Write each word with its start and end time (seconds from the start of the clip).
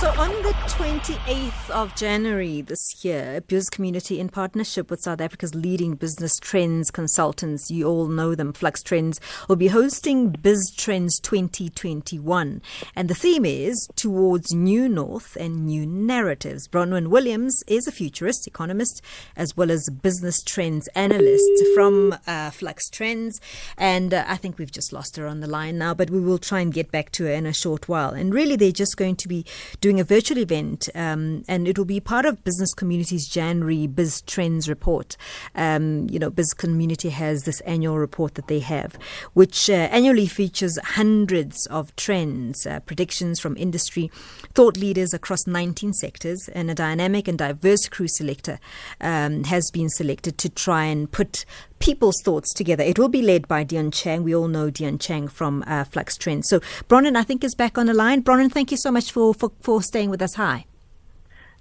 So, 0.00 0.08
on 0.10 0.30
the 0.44 0.54
28th 0.68 1.70
of 1.70 1.92
January 1.96 2.60
this 2.60 3.04
year, 3.04 3.40
Biz 3.48 3.68
Community, 3.68 4.20
in 4.20 4.28
partnership 4.28 4.92
with 4.92 5.00
South 5.00 5.20
Africa's 5.20 5.56
leading 5.56 5.96
business 5.96 6.38
trends 6.40 6.92
consultants, 6.92 7.68
you 7.68 7.88
all 7.88 8.06
know 8.06 8.36
them, 8.36 8.52
Flux 8.52 8.80
Trends, 8.80 9.20
will 9.48 9.56
be 9.56 9.66
hosting 9.66 10.30
Biz 10.30 10.72
Trends 10.76 11.18
2021. 11.18 12.62
And 12.94 13.10
the 13.10 13.14
theme 13.16 13.44
is 13.44 13.88
Towards 13.96 14.54
New 14.54 14.88
North 14.88 15.34
and 15.34 15.66
New 15.66 15.84
Narratives. 15.84 16.68
Bronwyn 16.68 17.08
Williams 17.08 17.60
is 17.66 17.88
a 17.88 17.92
futurist, 17.92 18.46
economist, 18.46 19.02
as 19.34 19.56
well 19.56 19.72
as 19.72 19.90
business 19.90 20.44
trends 20.44 20.86
analyst 20.94 21.50
from 21.74 22.14
uh, 22.24 22.50
Flux 22.50 22.88
Trends. 22.88 23.40
And 23.76 24.14
uh, 24.14 24.24
I 24.28 24.36
think 24.36 24.58
we've 24.58 24.70
just 24.70 24.92
lost 24.92 25.16
her 25.16 25.26
on 25.26 25.40
the 25.40 25.48
line 25.48 25.76
now, 25.76 25.92
but 25.92 26.08
we 26.08 26.20
will 26.20 26.38
try 26.38 26.60
and 26.60 26.72
get 26.72 26.92
back 26.92 27.10
to 27.12 27.24
her 27.24 27.32
in 27.32 27.46
a 27.46 27.52
short 27.52 27.88
while. 27.88 28.10
And 28.10 28.32
really, 28.32 28.54
they're 28.54 28.70
just 28.70 28.96
going 28.96 29.16
to 29.16 29.26
be 29.26 29.44
doing 29.80 29.87
doing 29.88 30.00
a 30.00 30.04
virtual 30.04 30.36
event, 30.36 30.90
um, 30.94 31.42
and 31.48 31.66
it 31.66 31.78
will 31.78 31.86
be 31.86 31.98
part 31.98 32.26
of 32.26 32.44
Business 32.44 32.74
Community's 32.74 33.26
January 33.26 33.86
Biz 33.86 34.20
Trends 34.20 34.68
report. 34.68 35.16
Um, 35.54 36.10
you 36.10 36.18
know, 36.18 36.28
Biz 36.28 36.52
Community 36.52 37.08
has 37.08 37.44
this 37.44 37.62
annual 37.62 37.98
report 37.98 38.34
that 38.34 38.48
they 38.48 38.58
have, 38.58 38.98
which 39.32 39.70
uh, 39.70 39.88
annually 39.90 40.26
features 40.26 40.78
hundreds 40.84 41.64
of 41.68 41.96
trends, 41.96 42.66
uh, 42.66 42.80
predictions 42.80 43.40
from 43.40 43.56
industry, 43.56 44.10
thought 44.52 44.76
leaders 44.76 45.14
across 45.14 45.46
19 45.46 45.94
sectors, 45.94 46.50
and 46.52 46.70
a 46.70 46.74
dynamic 46.74 47.26
and 47.26 47.38
diverse 47.38 47.88
crew 47.88 48.08
selector 48.08 48.60
um, 49.00 49.44
has 49.44 49.70
been 49.72 49.88
selected 49.88 50.36
to 50.36 50.50
try 50.50 50.84
and 50.84 51.10
put 51.10 51.46
people's 51.78 52.20
thoughts 52.24 52.52
together. 52.52 52.82
It 52.82 52.98
will 52.98 53.08
be 53.08 53.22
led 53.22 53.48
by 53.48 53.64
Dion 53.64 53.90
Chang. 53.90 54.22
We 54.22 54.34
all 54.34 54.48
know 54.48 54.70
Dion 54.70 54.98
Chang 54.98 55.28
from 55.28 55.64
uh, 55.66 55.84
Flux 55.84 56.16
Trends. 56.16 56.48
So 56.48 56.60
Bronwyn, 56.88 57.16
I 57.16 57.22
think, 57.22 57.44
is 57.44 57.54
back 57.54 57.78
on 57.78 57.86
the 57.86 57.94
line. 57.94 58.22
Bronwyn, 58.22 58.52
thank 58.52 58.70
you 58.70 58.76
so 58.76 58.90
much 58.90 59.12
for, 59.12 59.34
for, 59.34 59.52
for 59.60 59.82
staying 59.82 60.10
with 60.10 60.22
us. 60.22 60.34
Hi. 60.34 60.66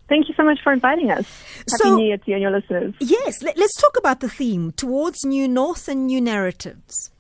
Thank 0.10 0.30
you 0.30 0.36
so 0.36 0.44
much 0.44 0.60
for 0.64 0.72
inviting 0.72 1.12
us. 1.12 1.26
Happy 1.70 1.84
so, 1.84 1.96
New 1.96 2.06
Year 2.06 2.18
to 2.18 2.24
you 2.28 2.36
and 2.36 2.42
your 2.42 2.52
listeners. 2.52 2.94
Yes, 3.00 3.44
let, 3.44 3.60
us 3.60 3.74
talk 3.74 3.98
about 3.98 4.22
the 4.22 4.30
theme 4.30 4.72
towards 4.72 5.26
new 5.26 5.48
north 5.48 5.90
and 5.90 6.08
new 6.08 6.22
narratives. 6.22 7.12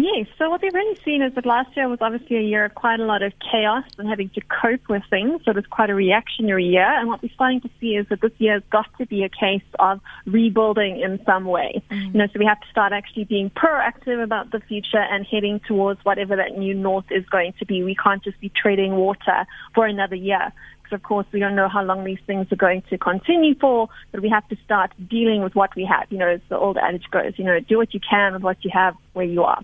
Yes. 0.00 0.28
So 0.38 0.48
what 0.48 0.62
we've 0.62 0.72
really 0.72 0.96
seen 1.04 1.22
is 1.22 1.34
that 1.34 1.44
last 1.44 1.76
year 1.76 1.88
was 1.88 1.98
obviously 2.00 2.36
a 2.36 2.40
year 2.40 2.64
of 2.64 2.74
quite 2.76 3.00
a 3.00 3.04
lot 3.04 3.24
of 3.24 3.32
chaos 3.40 3.82
and 3.98 4.08
having 4.08 4.28
to 4.30 4.40
cope 4.42 4.88
with 4.88 5.02
things. 5.10 5.40
So 5.44 5.50
it 5.50 5.56
was 5.56 5.66
quite 5.66 5.90
a 5.90 5.94
reactionary 5.94 6.66
year. 6.66 6.86
And 6.86 7.08
what 7.08 7.20
we're 7.20 7.34
starting 7.34 7.60
to 7.62 7.70
see 7.80 7.96
is 7.96 8.06
that 8.08 8.20
this 8.20 8.30
year 8.38 8.52
has 8.52 8.62
got 8.70 8.86
to 8.98 9.06
be 9.06 9.24
a 9.24 9.28
case 9.28 9.68
of 9.80 10.00
rebuilding 10.24 11.00
in 11.00 11.18
some 11.26 11.46
way. 11.46 11.82
Mm-hmm. 11.90 12.12
You 12.12 12.12
know, 12.12 12.26
so 12.32 12.38
we 12.38 12.44
have 12.46 12.60
to 12.60 12.68
start 12.70 12.92
actually 12.92 13.24
being 13.24 13.50
proactive 13.50 14.22
about 14.22 14.52
the 14.52 14.60
future 14.60 15.02
and 15.02 15.26
heading 15.26 15.58
towards 15.66 16.04
whatever 16.04 16.36
that 16.36 16.56
new 16.56 16.74
north 16.74 17.06
is 17.10 17.26
going 17.26 17.54
to 17.58 17.66
be. 17.66 17.82
We 17.82 17.96
can't 17.96 18.22
just 18.22 18.40
be 18.40 18.50
treading 18.50 18.94
water 18.94 19.46
for 19.74 19.84
another 19.84 20.14
year 20.14 20.52
Because, 20.88 20.96
of 20.96 21.02
course, 21.02 21.26
we 21.32 21.40
don't 21.40 21.56
know 21.56 21.68
how 21.68 21.82
long 21.82 22.04
these 22.04 22.18
things 22.26 22.46
are 22.52 22.56
going 22.56 22.82
to 22.90 22.98
continue 22.98 23.54
for, 23.56 23.88
but 24.12 24.22
we 24.22 24.28
have 24.30 24.48
to 24.48 24.56
start 24.64 24.92
dealing 25.08 25.42
with 25.42 25.54
what 25.54 25.74
we 25.74 25.84
have. 25.84 26.06
You 26.10 26.18
know, 26.18 26.28
as 26.28 26.40
the 26.48 26.56
old 26.56 26.78
adage 26.78 27.10
goes, 27.10 27.32
you 27.36 27.44
know, 27.44 27.58
do 27.60 27.78
what 27.78 27.92
you 27.94 28.00
can 28.00 28.34
with 28.34 28.42
what 28.42 28.64
you 28.64 28.70
have 28.72 28.94
where 29.12 29.26
you 29.26 29.42
are. 29.42 29.62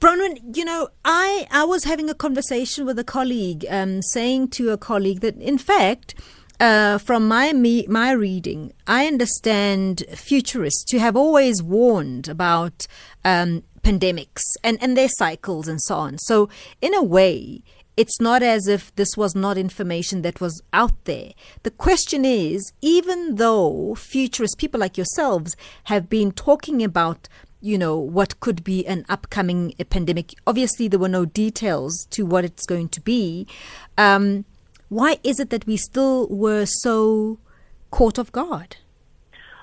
Bronwyn, 0.00 0.56
you 0.56 0.64
know, 0.64 0.88
I, 1.04 1.46
I 1.50 1.64
was 1.64 1.84
having 1.84 2.10
a 2.10 2.14
conversation 2.14 2.84
with 2.84 2.98
a 2.98 3.04
colleague, 3.04 3.64
um, 3.68 4.02
saying 4.02 4.48
to 4.48 4.70
a 4.70 4.76
colleague 4.76 5.20
that, 5.20 5.36
in 5.38 5.58
fact, 5.58 6.14
uh, 6.60 6.98
from 6.98 7.28
my 7.28 7.52
me, 7.52 7.86
my 7.88 8.12
reading, 8.12 8.72
I 8.86 9.06
understand 9.06 10.04
futurists 10.14 10.84
to 10.84 10.98
have 10.98 11.16
always 11.16 11.62
warned 11.62 12.28
about 12.28 12.86
um, 13.24 13.62
pandemics 13.82 14.42
and, 14.64 14.78
and 14.82 14.96
their 14.96 15.08
cycles 15.08 15.68
and 15.68 15.80
so 15.82 15.96
on. 15.96 16.18
So, 16.18 16.48
in 16.80 16.94
a 16.94 17.02
way, 17.02 17.62
it's 17.96 18.20
not 18.20 18.42
as 18.42 18.68
if 18.68 18.94
this 18.96 19.16
was 19.16 19.34
not 19.34 19.56
information 19.56 20.22
that 20.22 20.40
was 20.40 20.62
out 20.72 21.04
there. 21.04 21.32
The 21.62 21.70
question 21.70 22.24
is, 22.24 22.72
even 22.82 23.36
though 23.36 23.94
futurists, 23.94 24.56
people 24.56 24.80
like 24.80 24.98
yourselves, 24.98 25.56
have 25.84 26.08
been 26.08 26.32
talking 26.32 26.82
about 26.82 27.28
you 27.66 27.76
know, 27.76 27.98
what 27.98 28.38
could 28.40 28.62
be 28.62 28.86
an 28.86 29.04
upcoming 29.08 29.74
pandemic. 29.90 30.34
Obviously, 30.46 30.86
there 30.88 31.00
were 31.00 31.08
no 31.08 31.24
details 31.24 32.06
to 32.10 32.24
what 32.24 32.44
it's 32.44 32.64
going 32.64 32.88
to 32.90 33.00
be. 33.00 33.46
Um, 33.98 34.44
why 34.88 35.18
is 35.24 35.40
it 35.40 35.50
that 35.50 35.66
we 35.66 35.76
still 35.76 36.28
were 36.28 36.64
so 36.64 37.38
caught 37.90 38.18
off 38.18 38.30
guard? 38.30 38.76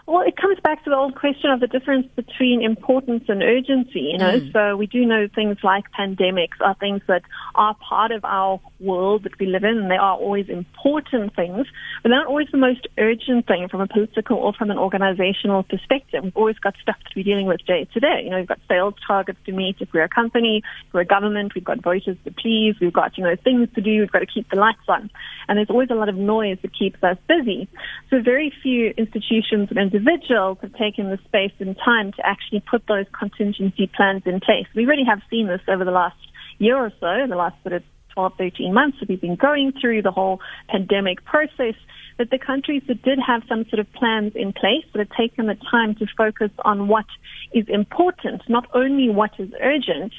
Well, 0.06 0.22
it 0.28 0.36
comes 0.36 0.60
back 0.60 0.84
to 0.84 0.90
the 0.90 0.98
old 0.98 1.16
question 1.16 1.50
of 1.50 1.62
the 1.62 1.68
difference 1.68 2.08
between 2.18 2.62
importance 2.62 3.24
and 3.30 3.42
urgency, 3.42 4.02
you 4.12 4.18
know. 4.18 4.38
Mm. 4.38 4.52
So 4.52 4.76
we 4.76 4.86
do 4.86 5.06
know 5.06 5.30
things 5.34 5.58
like 5.64 5.86
pandemics 5.98 6.60
are 6.60 6.76
things 6.76 7.02
that 7.08 7.22
are 7.56 7.74
part 7.76 8.12
of 8.12 8.26
our 8.26 8.60
world 8.82 9.24
that 9.24 9.40
we 9.40 9.46
live 9.46 9.64
in, 9.64 9.78
and 9.78 9.90
they 9.90 9.96
are 9.96 10.18
always 10.18 10.50
important 10.50 11.34
things, 11.38 11.68
but 12.02 12.10
they're 12.10 12.20
not 12.20 12.28
always 12.28 12.50
the 12.52 12.58
most 12.58 12.86
urgent 12.98 13.48
thing 13.48 13.70
from 13.70 13.80
a 13.80 13.88
political 13.88 14.36
or 14.36 14.52
from 14.52 14.72
an 14.72 14.78
organizational 14.78 15.64
perspective. 15.64 16.22
We've 16.22 16.36
always 16.36 16.60
got 16.60 16.76
stuff 16.82 16.98
to 17.08 17.16
be 17.16 17.24
dealing 17.24 17.46
with 17.46 17.66
day 17.66 17.88
to 17.94 18.00
day. 18.02 18.24
You 18.26 18.32
know, 18.32 18.40
we've 18.40 18.48
got 18.48 18.60
sales 18.68 18.96
targets 19.08 19.40
to 19.46 19.54
meet 19.54 19.78
if 19.80 19.88
we're 19.94 20.04
a 20.04 20.10
company, 20.10 20.64
if 20.86 20.94
we're 20.94 21.02
a 21.02 21.06
government, 21.06 21.56
we've 21.56 21.64
got 21.64 21.82
voters 21.82 22.18
to 22.26 22.32
please, 22.32 22.76
we've 22.82 22.92
got, 22.92 23.18
you 23.18 23.24
know, 23.24 23.38
things 23.42 23.70
to 23.76 23.82
do, 23.82 24.02
we've 24.02 24.12
got 24.12 24.20
to 24.20 24.26
keep 24.26 24.50
the 24.50 24.58
lights 24.58 24.84
on. 24.90 25.10
And 25.48 25.58
there's 25.58 25.70
always 25.70 25.90
a 25.92 25.96
lot 25.96 26.10
of 26.10 26.16
noise 26.16 26.58
that 26.62 26.78
keeps 26.78 27.02
us 27.04 27.18
busy. 27.26 27.70
So 28.10 28.22
very 28.22 28.52
few 28.62 28.94
institutions 28.98 29.70
and 29.70 29.80
individuals 29.94 30.58
have 30.62 30.74
taken 30.74 31.10
the 31.10 31.20
space 31.26 31.54
and 31.60 31.78
time 31.78 32.12
to 32.14 32.26
actually 32.26 32.62
put 32.70 32.84
those 32.88 33.06
contingency 33.18 33.90
plans 33.96 34.24
in 34.26 34.40
place. 34.40 34.66
We 34.76 34.86
really 34.86 35.06
have 35.08 35.20
seen 35.30 35.48
this 35.48 35.62
over 35.68 35.86
the 35.86 35.92
last 35.92 36.18
year 36.58 36.78
or 36.78 36.92
so, 37.00 37.28
the 37.30 37.36
last 37.36 37.56
sort 37.64 37.74
of 37.74 37.84
12, 38.14 38.34
13 38.38 38.74
months 38.74 38.98
that 39.00 39.10
we've 39.10 39.22
been 39.22 39.36
going 39.36 39.74
through 39.80 40.02
the 40.02 40.12
whole 40.12 40.40
pandemic 40.70 41.24
process, 41.26 41.76
that 42.18 42.30
the 42.30 42.40
countries 42.40 42.84
that 42.88 43.02
did 43.04 43.20
have 43.26 43.42
some 43.48 43.66
sort 43.70 43.80
of 43.80 43.92
plans 43.94 44.34
in 44.36 44.54
place 44.54 44.86
that 44.94 45.00
have 45.00 45.18
taken 45.18 45.48
the 45.48 45.58
time 45.70 45.96
to 45.96 46.06
focus 46.18 46.52
on 46.64 46.88
what 46.88 47.06
is 47.54 47.66
important, 47.68 48.42
not 48.50 48.68
only 48.74 49.10
what 49.10 49.32
is 49.40 49.50
urgent, 49.62 50.14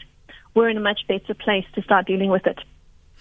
we're 0.54 0.68
in 0.68 0.76
a 0.76 0.80
much 0.80 1.00
better 1.08 1.34
place 1.34 1.64
to 1.74 1.82
start 1.82 2.06
dealing 2.06 2.30
with 2.30 2.46
it. 2.46 2.58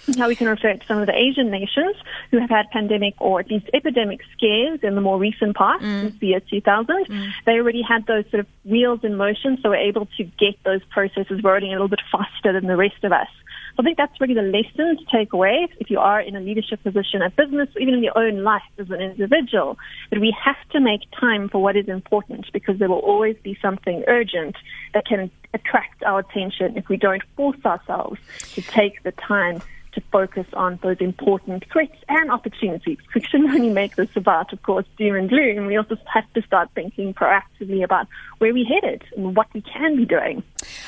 Now 0.08 0.28
we 0.28 0.36
can 0.36 0.48
refer 0.48 0.74
to 0.74 0.86
some 0.86 1.00
of 1.00 1.08
the 1.08 1.16
Asian 1.16 1.50
nations 1.50 1.96
who 2.32 2.40
have 2.40 2.50
had 2.50 2.70
pandemic 2.72 3.14
or 3.20 3.40
at 3.40 3.50
least 3.50 3.70
epidemic 3.74 4.22
scares 4.36 4.80
in 4.84 4.96
the 4.96 5.02
more 5.02 5.18
recent 5.18 5.56
past, 5.56 5.84
mm. 5.84 6.02
since 6.02 6.20
the 6.20 6.28
year 6.28 6.42
2000. 6.42 7.08
Mm. 7.08 7.32
They 7.46 7.54
already 7.54 7.82
had 7.82 8.06
those 8.06 8.26
sort 8.30 8.42
of 8.42 8.48
wheels 8.66 9.00
in 9.04 9.16
motion, 9.16 9.58
so 9.62 9.70
we're 9.70 9.78
able 9.78 10.08
to 10.18 10.24
get 10.24 10.56
those 10.66 10.84
processes 10.86 11.42
rolling 11.44 11.70
a 11.70 11.72
little 11.72 11.88
bit 11.88 12.02
faster 12.12 12.54
than 12.54 12.68
the 12.68 12.76
rest 12.78 13.04
of 13.04 13.12
us. 13.12 13.30
I 13.80 13.84
think 13.84 13.98
that's 13.98 14.20
really 14.22 14.36
the 14.36 14.42
lesson 14.42 14.98
to 14.98 15.06
take 15.12 15.34
away 15.34 15.68
if 15.80 15.90
you 15.90 16.00
are 16.00 16.22
in 16.22 16.36
a 16.36 16.40
leadership 16.40 16.84
position 16.84 17.22
at 17.22 17.36
business, 17.36 17.70
even 17.80 17.96
in 17.96 18.04
your 18.04 18.18
own 18.18 18.44
life 18.44 18.62
as 18.78 18.90
an 18.92 19.02
individual, 19.02 19.78
that 20.12 20.20
we 20.20 20.36
have 20.44 20.58
to 20.72 20.80
make 20.80 21.02
time 21.20 21.50
for 21.50 21.62
what 21.62 21.76
is 21.76 21.88
important 21.88 22.46
because 22.54 22.78
there 22.78 22.90
will 22.90 23.00
always 23.00 23.36
be 23.44 23.58
something 23.62 24.04
urgent 24.08 24.56
that 24.94 25.06
can 25.06 25.32
attract 25.54 26.04
our 26.04 26.20
attention 26.20 26.78
if 26.78 26.88
we 26.88 26.98
don't 26.98 27.24
force 27.36 27.58
ourselves 27.66 28.20
to 28.54 28.62
take 28.62 29.02
the 29.04 29.12
time 29.12 29.62
to 29.94 30.02
focus 30.12 30.48
on 30.54 30.80
those 30.82 30.98
important 31.00 31.64
threats 31.72 31.96
and 32.10 32.32
opportunities. 32.32 32.98
We 33.16 33.22
shouldn't 33.22 33.54
only 33.54 33.70
make 33.70 33.96
this 33.96 34.10
about, 34.16 34.54
of 34.54 34.62
course, 34.64 34.86
doom 34.98 35.16
and 35.16 35.30
gloom. 35.30 35.68
We 35.68 35.78
also 35.78 35.98
have 36.12 36.32
to 36.34 36.42
start 36.42 36.70
thinking 36.74 37.14
proactively 37.14 37.84
about 37.84 38.08
where 38.40 38.54
we're 38.54 38.66
headed 38.66 39.04
and 39.16 39.36
what 39.36 39.48
we 39.54 39.62
can 39.62 39.96
be 39.96 40.06
doing. 40.06 40.44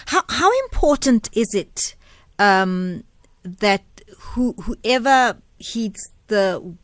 How, 0.08 0.24
how 0.28 0.52
important 0.64 1.30
is 1.34 1.54
it 1.54 1.96
um, 2.40 3.04
that 3.44 3.84
who, 4.20 4.54
whoever 4.54 5.38
heeds 5.58 6.12
the 6.28 6.76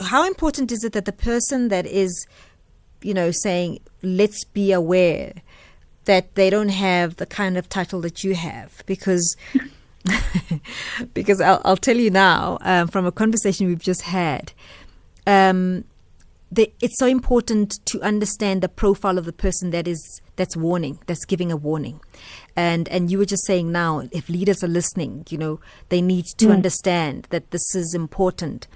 how 0.00 0.26
important 0.26 0.70
is 0.70 0.84
it 0.84 0.92
that 0.92 1.06
the 1.06 1.12
person 1.12 1.68
that 1.68 1.86
is 1.86 2.26
you 3.00 3.14
know 3.14 3.30
saying 3.30 3.80
let's 4.02 4.44
be 4.44 4.70
aware 4.70 5.32
that 6.04 6.34
they 6.34 6.50
don't 6.50 6.70
have 6.70 7.16
the 7.16 7.26
kind 7.26 7.56
of 7.56 7.68
title 7.68 8.00
that 8.00 8.24
you 8.24 8.34
have? 8.34 8.82
Because 8.86 9.36
because 11.14 11.40
I'll, 11.40 11.62
I'll, 11.64 11.76
tell 11.76 11.96
you 11.96 12.10
now 12.10 12.58
um, 12.62 12.88
from 12.88 13.06
a 13.06 13.12
conversation 13.12 13.68
we've 13.68 13.82
just 13.82 14.02
had 14.02 14.52
um, 15.26 15.84
the, 16.50 16.72
it's 16.80 16.98
so 16.98 17.06
important 17.06 17.78
to 17.86 18.02
understand 18.02 18.62
the 18.62 18.68
profile 18.68 19.16
of 19.16 19.24
the 19.24 19.32
person 19.32 19.70
that 19.70 19.86
is 19.86 20.20
that's 20.36 20.56
warning 20.56 20.98
that's 21.06 21.24
giving 21.24 21.52
a 21.52 21.56
warning 21.56 22.00
and 22.56 22.88
and 22.88 23.10
you 23.10 23.18
were 23.18 23.24
just 23.24 23.46
saying 23.46 23.72
now 23.72 24.02
if 24.12 24.28
leaders 24.28 24.62
are 24.62 24.68
listening 24.68 25.24
you 25.30 25.38
know 25.38 25.60
they 25.88 26.00
need 26.00 26.24
to 26.24 26.46
mm. 26.46 26.52
understand 26.52 27.26
that 27.30 27.50
this 27.50 27.74
is 27.74 27.94
important 27.94 28.66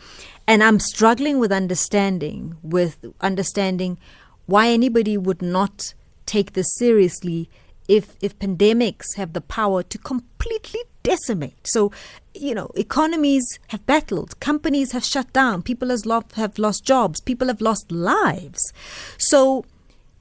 and 0.46 0.62
i'm 0.62 0.81
struggling 0.81 1.38
with 1.38 1.52
understanding 1.52 2.56
with 2.62 3.05
understanding 3.20 3.99
why 4.46 4.69
anybody 4.69 5.17
would 5.17 5.43
not 5.43 5.94
take 6.25 6.52
this 6.52 6.75
seriously 6.76 7.49
if 7.88 8.17
if 8.20 8.38
pandemics 8.38 9.17
have 9.17 9.32
the 9.32 9.40
power 9.40 9.82
to 9.82 9.99
completely 9.99 10.81
decimate. 11.06 11.69
So, 11.69 11.93
you 12.34 12.52
know, 12.52 12.70
economies 12.75 13.61
have 13.69 13.87
battled, 13.87 14.40
companies 14.40 14.90
have 14.90 15.05
shut 15.05 15.32
down, 15.32 15.62
people 15.62 15.90
has 15.90 16.05
lost, 16.05 16.32
have 16.32 16.58
lost 16.58 16.84
jobs, 16.84 17.20
people 17.20 17.46
have 17.46 17.61
lost 17.61 17.93
lives. 17.93 18.73
So, 19.17 19.64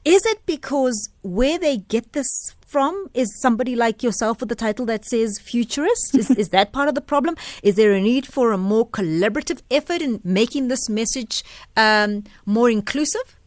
Is 0.06 0.24
it 0.28 0.46
because 0.46 1.10
where 1.24 1.58
they 1.58 1.78
get 1.78 2.14
this 2.14 2.30
from 2.66 3.10
is 3.14 3.40
somebody 3.42 3.76
like 3.76 4.04
yourself 4.04 4.40
with 4.40 4.50
the 4.50 4.56
title 4.56 4.86
that 4.88 5.06
says 5.06 5.40
futurist? 5.40 6.16
Is, 6.16 6.32
is 6.32 6.50
that 6.50 6.72
part 6.74 6.90
of 6.90 6.96
the 6.96 7.02
problem? 7.02 7.36
Is 7.64 7.76
there 7.76 7.94
a 7.94 8.02
need 8.02 8.26
for 8.26 8.52
a 8.52 8.58
more 8.58 8.88
collaborative 8.88 9.62
effort 9.72 10.02
in 10.02 10.20
making 10.24 10.68
this 10.68 10.90
message 10.90 11.44
um, 11.78 12.24
more 12.46 12.70
inclusive? 12.70 13.38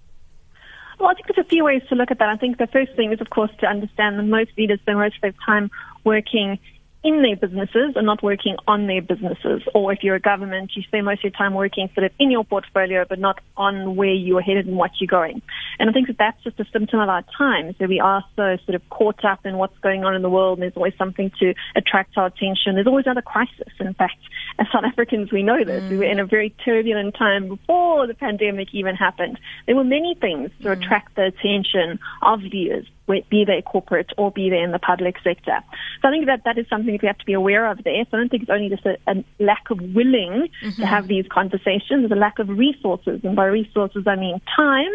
Well, 0.98 1.10
I 1.10 1.14
think 1.14 1.26
there's 1.28 1.46
a 1.46 1.48
few 1.48 1.64
ways 1.64 1.82
to 1.90 1.94
look 1.94 2.10
at 2.10 2.18
that. 2.18 2.28
I 2.28 2.36
think 2.36 2.58
the 2.58 2.66
first 2.66 2.94
thing 2.96 3.12
is, 3.12 3.20
of 3.20 3.30
course, 3.30 3.50
to 3.60 3.66
understand 3.66 4.18
that 4.18 4.24
most 4.24 4.50
leaders 4.56 4.80
spend 4.80 4.98
most 4.98 5.16
of 5.16 5.20
their 5.22 5.34
time 5.46 5.70
working 6.04 6.58
in 7.04 7.22
their 7.22 7.36
businesses 7.36 7.92
and 7.94 8.06
not 8.06 8.22
working 8.22 8.56
on 8.66 8.86
their 8.86 9.00
businesses. 9.00 9.62
Or 9.74 9.92
if 9.92 10.02
you're 10.02 10.16
a 10.16 10.20
government, 10.20 10.72
you 10.74 10.82
spend 10.82 11.04
most 11.04 11.20
of 11.20 11.24
your 11.24 11.30
time 11.30 11.54
working 11.54 11.88
sort 11.94 12.04
of 12.04 12.12
in 12.18 12.30
your 12.30 12.44
portfolio, 12.44 13.04
but 13.08 13.18
not 13.18 13.38
on 13.56 13.94
where 13.94 14.12
you're 14.12 14.40
headed 14.40 14.66
and 14.66 14.76
what 14.76 14.90
you're 15.00 15.06
going. 15.06 15.40
And 15.78 15.88
I 15.88 15.92
think 15.92 16.08
that 16.08 16.18
that's 16.18 16.42
just 16.42 16.58
a 16.58 16.64
symptom 16.72 16.98
of 16.98 17.08
our 17.08 17.24
times, 17.36 17.76
where 17.78 17.88
we 17.88 18.00
are 18.00 18.24
so 18.34 18.56
sort 18.64 18.74
of 18.74 18.88
caught 18.90 19.24
up 19.24 19.46
in 19.46 19.58
what's 19.58 19.78
going 19.78 20.04
on 20.04 20.14
in 20.14 20.22
the 20.22 20.30
world, 20.30 20.58
and 20.58 20.62
there's 20.62 20.76
always 20.76 20.94
something 20.98 21.30
to 21.38 21.54
attract 21.76 22.16
our 22.16 22.26
attention. 22.26 22.74
There's 22.74 22.86
always 22.86 23.06
another 23.06 23.22
crisis. 23.22 23.72
In 23.78 23.94
fact, 23.94 24.18
as 24.58 24.66
South 24.72 24.84
Africans, 24.84 25.30
we 25.30 25.42
know 25.42 25.62
this. 25.64 25.84
Mm. 25.84 25.90
We 25.90 25.98
were 25.98 26.04
in 26.04 26.18
a 26.18 26.26
very 26.26 26.50
turbulent 26.64 27.14
time 27.14 27.48
before 27.48 28.06
the 28.08 28.14
pandemic 28.14 28.74
even 28.74 28.96
happened. 28.96 29.38
There 29.66 29.76
were 29.76 29.84
many 29.84 30.16
things 30.20 30.50
to 30.62 30.68
mm. 30.68 30.72
attract 30.72 31.14
the 31.14 31.26
attention 31.26 32.00
of 32.22 32.42
leaders, 32.42 32.86
be 33.30 33.44
they 33.44 33.62
corporate 33.62 34.12
or 34.16 34.30
be 34.30 34.50
they 34.50 34.60
in 34.60 34.72
the 34.72 34.78
public 34.78 35.16
sector. 35.24 35.58
So 36.00 36.08
I 36.08 36.10
think 36.10 36.26
that 36.26 36.44
that 36.44 36.58
is 36.58 36.66
something 36.68 36.92
that 36.92 37.02
we 37.02 37.08
have 37.08 37.18
to 37.18 37.24
be 37.26 37.32
aware 37.32 37.70
of 37.70 37.82
there. 37.84 38.04
So 38.10 38.16
I 38.16 38.20
don't 38.20 38.28
think 38.28 38.42
it's 38.44 38.50
only 38.50 38.68
just 38.68 38.86
a, 38.86 38.98
a 39.06 39.24
lack 39.40 39.70
of 39.70 39.80
willing 39.80 40.48
mm-hmm. 40.62 40.80
to 40.80 40.86
have 40.86 41.08
these 41.08 41.26
conversations. 41.30 42.00
There's 42.02 42.12
a 42.12 42.14
lack 42.14 42.38
of 42.38 42.48
resources, 42.48 43.20
and 43.24 43.34
by 43.34 43.46
resources 43.46 44.04
I 44.06 44.16
mean 44.16 44.40
time 44.54 44.92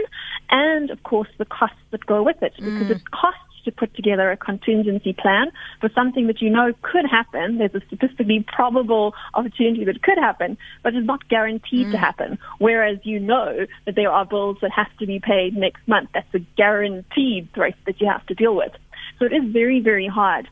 and, 0.50 0.90
of 0.90 1.04
course, 1.04 1.30
the 1.38 1.46
costs 1.46 1.78
that 1.92 2.06
go 2.06 2.24
with 2.24 2.42
it, 2.42 2.54
because 2.56 2.88
mm. 2.88 2.92
it 2.92 3.12
costs 3.12 3.40
to 3.66 3.72
put 3.72 3.96
together 3.96 4.32
a 4.32 4.38
contingency 4.38 5.14
plan 5.14 5.52
for 5.80 5.90
something 5.94 6.28
that 6.28 6.42
you 6.42 6.50
know 6.50 6.74
could 6.82 7.06
happen. 7.10 7.58
There's 7.58 7.76
a 7.76 7.82
statistically 7.88 8.46
probable 8.48 9.14
opportunity 9.34 9.86
that 9.86 10.02
could 10.02 10.18
happen, 10.18 10.58
but 10.84 10.96
it's 10.96 11.06
not 11.06 11.28
guaranteed 11.30 11.88
mm. 11.88 11.92
to 11.92 11.98
happen. 11.98 12.38
Whereas 12.60 12.98
you 13.04 13.20
know 13.20 13.66
that 13.86 13.96
there 13.96 14.12
are 14.12 14.26
bills 14.26 14.58
that 14.62 14.72
have 14.72 14.96
to 15.00 15.06
be 15.06 15.20
paid 15.20 15.56
next 15.56 15.88
month. 15.88 16.10
That's 16.14 16.34
a 16.34 16.40
guaranteed 16.58 17.50
threat 17.54 17.76
that 17.86 18.00
you 18.00 18.08
have 18.08 18.26
to 18.28 18.34
deal 18.34 18.56
with. 18.56 18.72
So 19.20 19.26
it 19.26 19.34
is 19.34 19.52
very, 19.52 19.80
very 19.80 20.08
hard. 20.08 20.48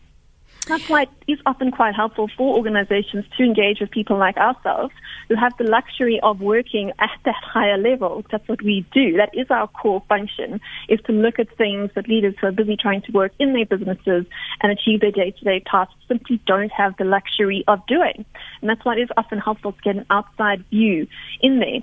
That's 0.67 0.87
why 0.87 1.03
it 1.03 1.09
is 1.27 1.39
often 1.45 1.71
quite 1.71 1.95
helpful 1.95 2.29
for 2.37 2.55
organizations 2.55 3.25
to 3.37 3.43
engage 3.43 3.79
with 3.81 3.91
people 3.91 4.17
like 4.17 4.37
ourselves 4.37 4.93
who 5.27 5.35
have 5.35 5.53
the 5.57 5.63
luxury 5.63 6.19
of 6.21 6.39
working 6.39 6.91
at 6.99 7.09
that 7.25 7.43
higher 7.43 7.77
level. 7.77 8.23
That's 8.31 8.47
what 8.47 8.61
we 8.61 8.85
do. 8.93 9.17
That 9.17 9.31
is 9.33 9.47
our 9.49 9.67
core 9.67 10.03
function, 10.07 10.61
is 10.87 10.99
to 11.07 11.13
look 11.13 11.39
at 11.39 11.55
things 11.57 11.89
that 11.95 12.07
leaders 12.07 12.35
who 12.39 12.47
are 12.47 12.51
busy 12.51 12.77
trying 12.77 13.01
to 13.03 13.11
work 13.11 13.31
in 13.39 13.53
their 13.53 13.65
businesses 13.65 14.25
and 14.61 14.71
achieve 14.71 15.01
their 15.01 15.11
day-to-day 15.11 15.63
tasks 15.69 15.95
simply 16.07 16.39
don't 16.45 16.71
have 16.71 16.95
the 16.97 17.05
luxury 17.05 17.63
of 17.67 17.85
doing. 17.87 18.23
And 18.61 18.69
that's 18.69 18.85
why 18.85 18.95
it 18.95 19.01
is 19.01 19.09
often 19.17 19.39
helpful 19.39 19.73
to 19.73 19.81
get 19.81 19.95
an 19.95 20.05
outside 20.09 20.63
view 20.69 21.07
in 21.41 21.59
there. 21.59 21.81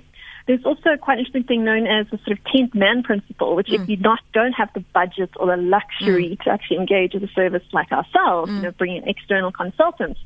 There's 0.49 0.65
also 0.65 0.97
quite 0.99 1.19
an 1.19 1.19
interesting 1.19 1.43
thing 1.43 1.63
known 1.63 1.85
as 1.85 2.07
the 2.09 2.17
sort 2.25 2.39
of 2.39 2.43
10th 2.45 2.73
man 2.73 3.03
principle, 3.03 3.55
which 3.55 3.67
mm. 3.67 3.79
if 3.79 3.87
you 3.87 3.97
not 3.97 4.19
don't 4.33 4.53
have 4.53 4.73
the 4.73 4.79
budget 4.79 5.29
or 5.35 5.45
the 5.45 5.61
luxury 5.61 6.29
mm. 6.29 6.43
to 6.43 6.49
actually 6.49 6.77
engage 6.77 7.13
with 7.13 7.21
a 7.23 7.27
service 7.35 7.61
like 7.71 7.91
ourselves, 7.91 8.51
mm. 8.51 8.55
you 8.55 8.61
know, 8.63 8.71
bring 8.71 8.95
in 8.95 9.07
external 9.07 9.51
consultants, 9.51 10.19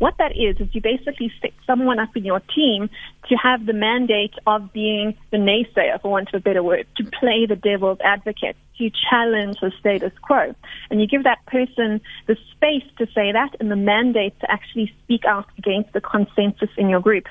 what 0.00 0.14
that 0.18 0.32
is 0.32 0.60
is 0.60 0.74
you 0.74 0.80
basically 0.80 1.32
set 1.40 1.52
someone 1.64 2.00
up 2.00 2.08
in 2.16 2.24
your 2.24 2.40
team 2.40 2.90
to 3.28 3.36
have 3.36 3.66
the 3.66 3.72
mandate 3.72 4.34
of 4.48 4.72
being 4.72 5.16
the 5.30 5.36
naysayer, 5.36 6.02
for 6.02 6.10
want 6.10 6.26
of 6.34 6.34
a 6.34 6.42
better 6.42 6.64
word, 6.64 6.84
to 6.96 7.04
play 7.04 7.46
the 7.46 7.54
devil's 7.54 8.00
advocate, 8.02 8.56
to 8.78 8.90
challenge 9.10 9.60
the 9.60 9.72
status 9.78 10.12
quo. 10.22 10.54
And 10.90 11.00
you 11.00 11.06
give 11.06 11.24
that 11.24 11.44
person 11.46 12.00
the 12.26 12.36
space 12.52 12.84
to 12.98 13.06
say 13.06 13.32
that 13.32 13.56
and 13.60 13.70
the 13.70 13.76
mandate 13.76 14.38
to 14.40 14.50
actually 14.50 14.92
speak 15.04 15.24
out 15.24 15.46
against 15.58 15.92
the 15.92 16.00
consensus 16.00 16.70
in 16.76 16.88
your 16.88 17.00
group. 17.00 17.24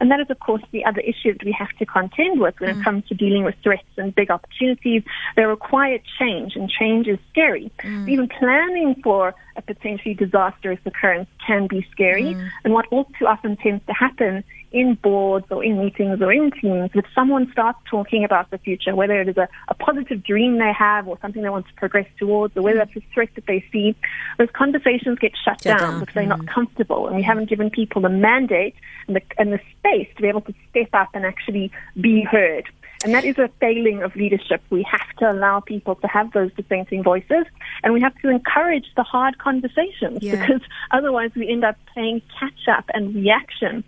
And 0.00 0.10
that 0.10 0.20
is, 0.20 0.30
of 0.30 0.40
course, 0.40 0.62
the 0.72 0.84
other 0.84 1.00
issue 1.00 1.32
that 1.32 1.44
we 1.44 1.52
have 1.52 1.70
to 1.78 1.86
contend 1.86 2.40
with 2.40 2.54
when 2.58 2.74
mm. 2.74 2.80
it 2.80 2.84
comes 2.84 3.06
to 3.08 3.14
dealing 3.14 3.44
with 3.44 3.54
threats 3.62 3.84
and 3.96 4.14
big 4.14 4.30
opportunities. 4.30 5.02
They 5.36 5.44
require 5.44 5.98
change, 6.18 6.56
and 6.56 6.68
change 6.68 7.06
is 7.06 7.18
scary. 7.30 7.70
Mm. 7.82 8.08
Even 8.08 8.28
planning 8.28 8.96
for 9.02 9.34
a 9.56 9.62
potentially 9.62 10.14
disastrous 10.14 10.78
occurrence 10.84 11.28
can 11.46 11.66
be 11.66 11.86
scary. 11.90 12.34
Mm. 12.34 12.50
And 12.64 12.74
what 12.74 12.86
all 12.90 13.04
too 13.18 13.26
often 13.26 13.56
tends 13.56 13.84
to 13.86 13.92
happen 13.92 14.44
in 14.72 14.94
boards 14.94 15.46
or 15.50 15.62
in 15.62 15.78
meetings 15.78 16.20
or 16.20 16.32
in 16.32 16.50
teams, 16.50 16.90
if 16.94 17.04
someone 17.14 17.48
starts 17.52 17.78
talking 17.88 18.24
about 18.24 18.50
the 18.50 18.58
future, 18.58 18.92
whether 18.94 19.20
it 19.20 19.28
is 19.28 19.36
a, 19.36 19.48
a 19.68 19.74
positive 19.74 20.24
dream 20.24 20.58
they 20.58 20.72
have 20.72 21.06
or 21.06 21.16
something 21.22 21.42
they 21.42 21.48
want 21.48 21.66
to 21.68 21.74
progress 21.74 22.08
towards, 22.18 22.56
or 22.56 22.62
whether 22.62 22.78
that's 22.78 22.96
a 22.96 23.02
threat 23.14 23.28
that 23.36 23.46
they 23.46 23.64
see, 23.70 23.94
those 24.36 24.48
conversations 24.52 25.16
get 25.20 25.32
shut, 25.44 25.60
down, 25.60 25.78
down, 25.78 26.00
because 26.00 26.14
they're 26.14 26.24
mm. 26.24 26.28
not 26.28 26.46
comfortable. 26.48 27.06
And 27.06 27.14
we 27.14 27.22
haven't 27.22 27.48
given 27.48 27.70
people 27.70 28.02
the 28.02 28.08
mandate 28.08 28.74
and 29.06 29.14
the, 29.14 29.22
and 29.38 29.52
the 29.52 29.60
space 29.78 30.08
to 30.16 30.22
be 30.22 30.28
able 30.28 30.40
to 30.40 30.54
step 30.70 30.88
up 30.92 31.10
and 31.14 31.24
actually 31.24 31.70
be 32.00 32.22
heard. 32.22 32.68
And 33.04 33.14
that 33.14 33.24
is 33.24 33.38
a 33.38 33.48
failing 33.60 34.02
of 34.02 34.16
leadership. 34.16 34.62
We 34.70 34.82
have 34.90 35.16
to 35.18 35.30
allow 35.30 35.60
people 35.60 35.94
to 35.96 36.06
have 36.08 36.32
those 36.32 36.50
dissenting 36.54 37.02
voices 37.02 37.44
and 37.82 37.92
we 37.92 38.00
have 38.00 38.14
to 38.22 38.30
encourage 38.30 38.86
the 38.96 39.02
hard 39.02 39.38
conversations 39.38 40.18
yeah. 40.22 40.40
because 40.40 40.62
otherwise 40.90 41.30
we 41.36 41.48
end 41.48 41.64
up 41.64 41.76
playing 41.92 42.22
catch 42.40 42.68
up 42.68 42.84
and 42.94 43.14
reaction 43.14 43.84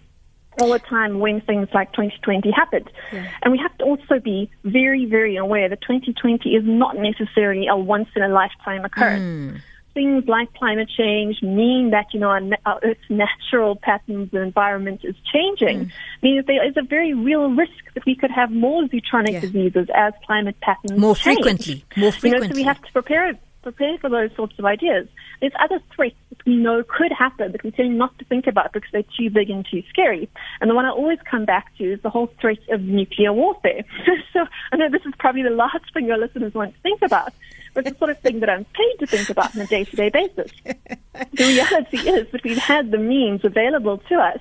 all 0.61 0.73
the 0.73 0.79
time 0.79 1.19
when 1.19 1.41
things 1.41 1.69
like 1.75 1.93
2020 1.93 2.51
happened. 2.51 2.91
Yeah. 3.13 3.31
And 3.43 3.53
we 3.53 3.59
have 3.59 3.77
to 3.79 3.85
also 3.85 4.21
be 4.23 4.51
very, 4.65 5.07
very 5.07 5.37
aware 5.37 5.69
that 5.69 5.81
2020 5.83 6.51
is 6.51 6.65
not 6.65 6.97
necessarily 6.97 7.67
a 7.67 7.77
once 7.77 8.09
in 8.15 8.23
a 8.23 8.29
lifetime 8.29 8.85
occurrence. 8.85 9.59
Mm 9.59 9.61
things 9.97 10.29
like 10.29 10.53
climate 10.53 10.91
change 10.95 11.43
mean 11.43 11.91
that, 11.91 12.05
you 12.13 12.21
know, 12.21 12.29
our, 12.29 12.43
our 12.67 12.81
Earth's 12.85 13.09
natural 13.09 13.77
patterns 13.77 14.29
and 14.35 14.43
environment 14.43 15.01
is 15.05 15.17
changing, 15.33 15.87
mm. 15.87 15.93
means 16.23 16.45
there 16.45 16.69
is 16.69 16.77
a 16.77 16.83
very 16.83 17.15
real 17.15 17.49
risk 17.49 17.73
that 17.95 18.05
we 18.05 18.15
could 18.15 18.31
have 18.31 18.51
more 18.51 18.83
zoonotic 18.83 19.33
yeah. 19.33 19.41
diseases 19.41 19.89
as 19.95 20.13
climate 20.27 20.61
patterns 20.61 20.91
change. 20.91 21.01
more 21.01 21.17
change. 21.17 21.37
frequently. 21.39 21.85
More 21.97 22.13
frequently. 22.13 22.47
You 22.47 22.49
know, 22.49 22.55
so 22.55 22.57
we 22.57 22.63
have 22.65 22.83
to 22.83 22.93
prepare 22.93 23.39
prepare 23.63 23.99
for 23.99 24.09
those 24.09 24.31
sorts 24.37 24.55
of 24.61 24.65
ideas. 24.65 25.09
There's 25.41 25.53
other 25.61 25.81
threats 25.95 26.15
that 26.29 26.47
we 26.47 26.55
know 26.55 26.85
could 26.85 27.11
happen 27.11 27.51
that 27.51 27.65
we 27.65 27.73
tend 27.73 27.99
not 27.99 28.17
to 28.21 28.25
think 28.27 28.47
about 28.47 28.73
because 28.73 28.89
they're 28.93 29.03
too 29.19 29.29
big 29.29 29.51
and 29.51 29.67
too 29.69 29.83
scary. 29.89 30.29
And 30.61 30.71
the 30.71 30.75
one 30.75 30.85
I 30.85 30.91
always 30.91 31.19
come 31.29 31.47
back 31.47 31.77
to 31.79 31.95
is 31.95 32.01
the 32.01 32.11
whole 32.11 32.31
threat 32.41 32.59
of 32.71 32.83
nuclear 32.83 33.33
warfare. 33.33 33.83
so 34.33 34.45
I 34.71 34.77
know 34.77 34.89
this 34.89 35.05
is 35.05 35.15
probably 35.19 35.43
the 35.43 35.51
last 35.51 35.93
thing 35.93 36.07
your 36.07 36.17
listeners 36.17 36.55
want 36.55 36.75
to 36.75 36.81
think 36.83 37.03
about, 37.03 37.33
it's 37.81 37.91
the 37.91 37.97
sort 37.99 38.11
of 38.11 38.19
thing 38.21 38.41
that 38.41 38.51
I'm 38.51 38.65
paid 38.65 38.97
to 39.01 39.07
think 39.07 39.31
about 39.31 39.55
on 39.55 39.63
a 39.63 39.67
day-to-day 39.67 40.11
basis. 40.11 40.53
the 40.65 41.45
reality 41.45 41.99
is 41.99 42.31
that 42.31 42.43
we've 42.45 42.59
had 42.59 42.91
the 42.91 42.99
means 42.99 43.45
available 43.45 43.99
to 44.09 44.15
us 44.17 44.41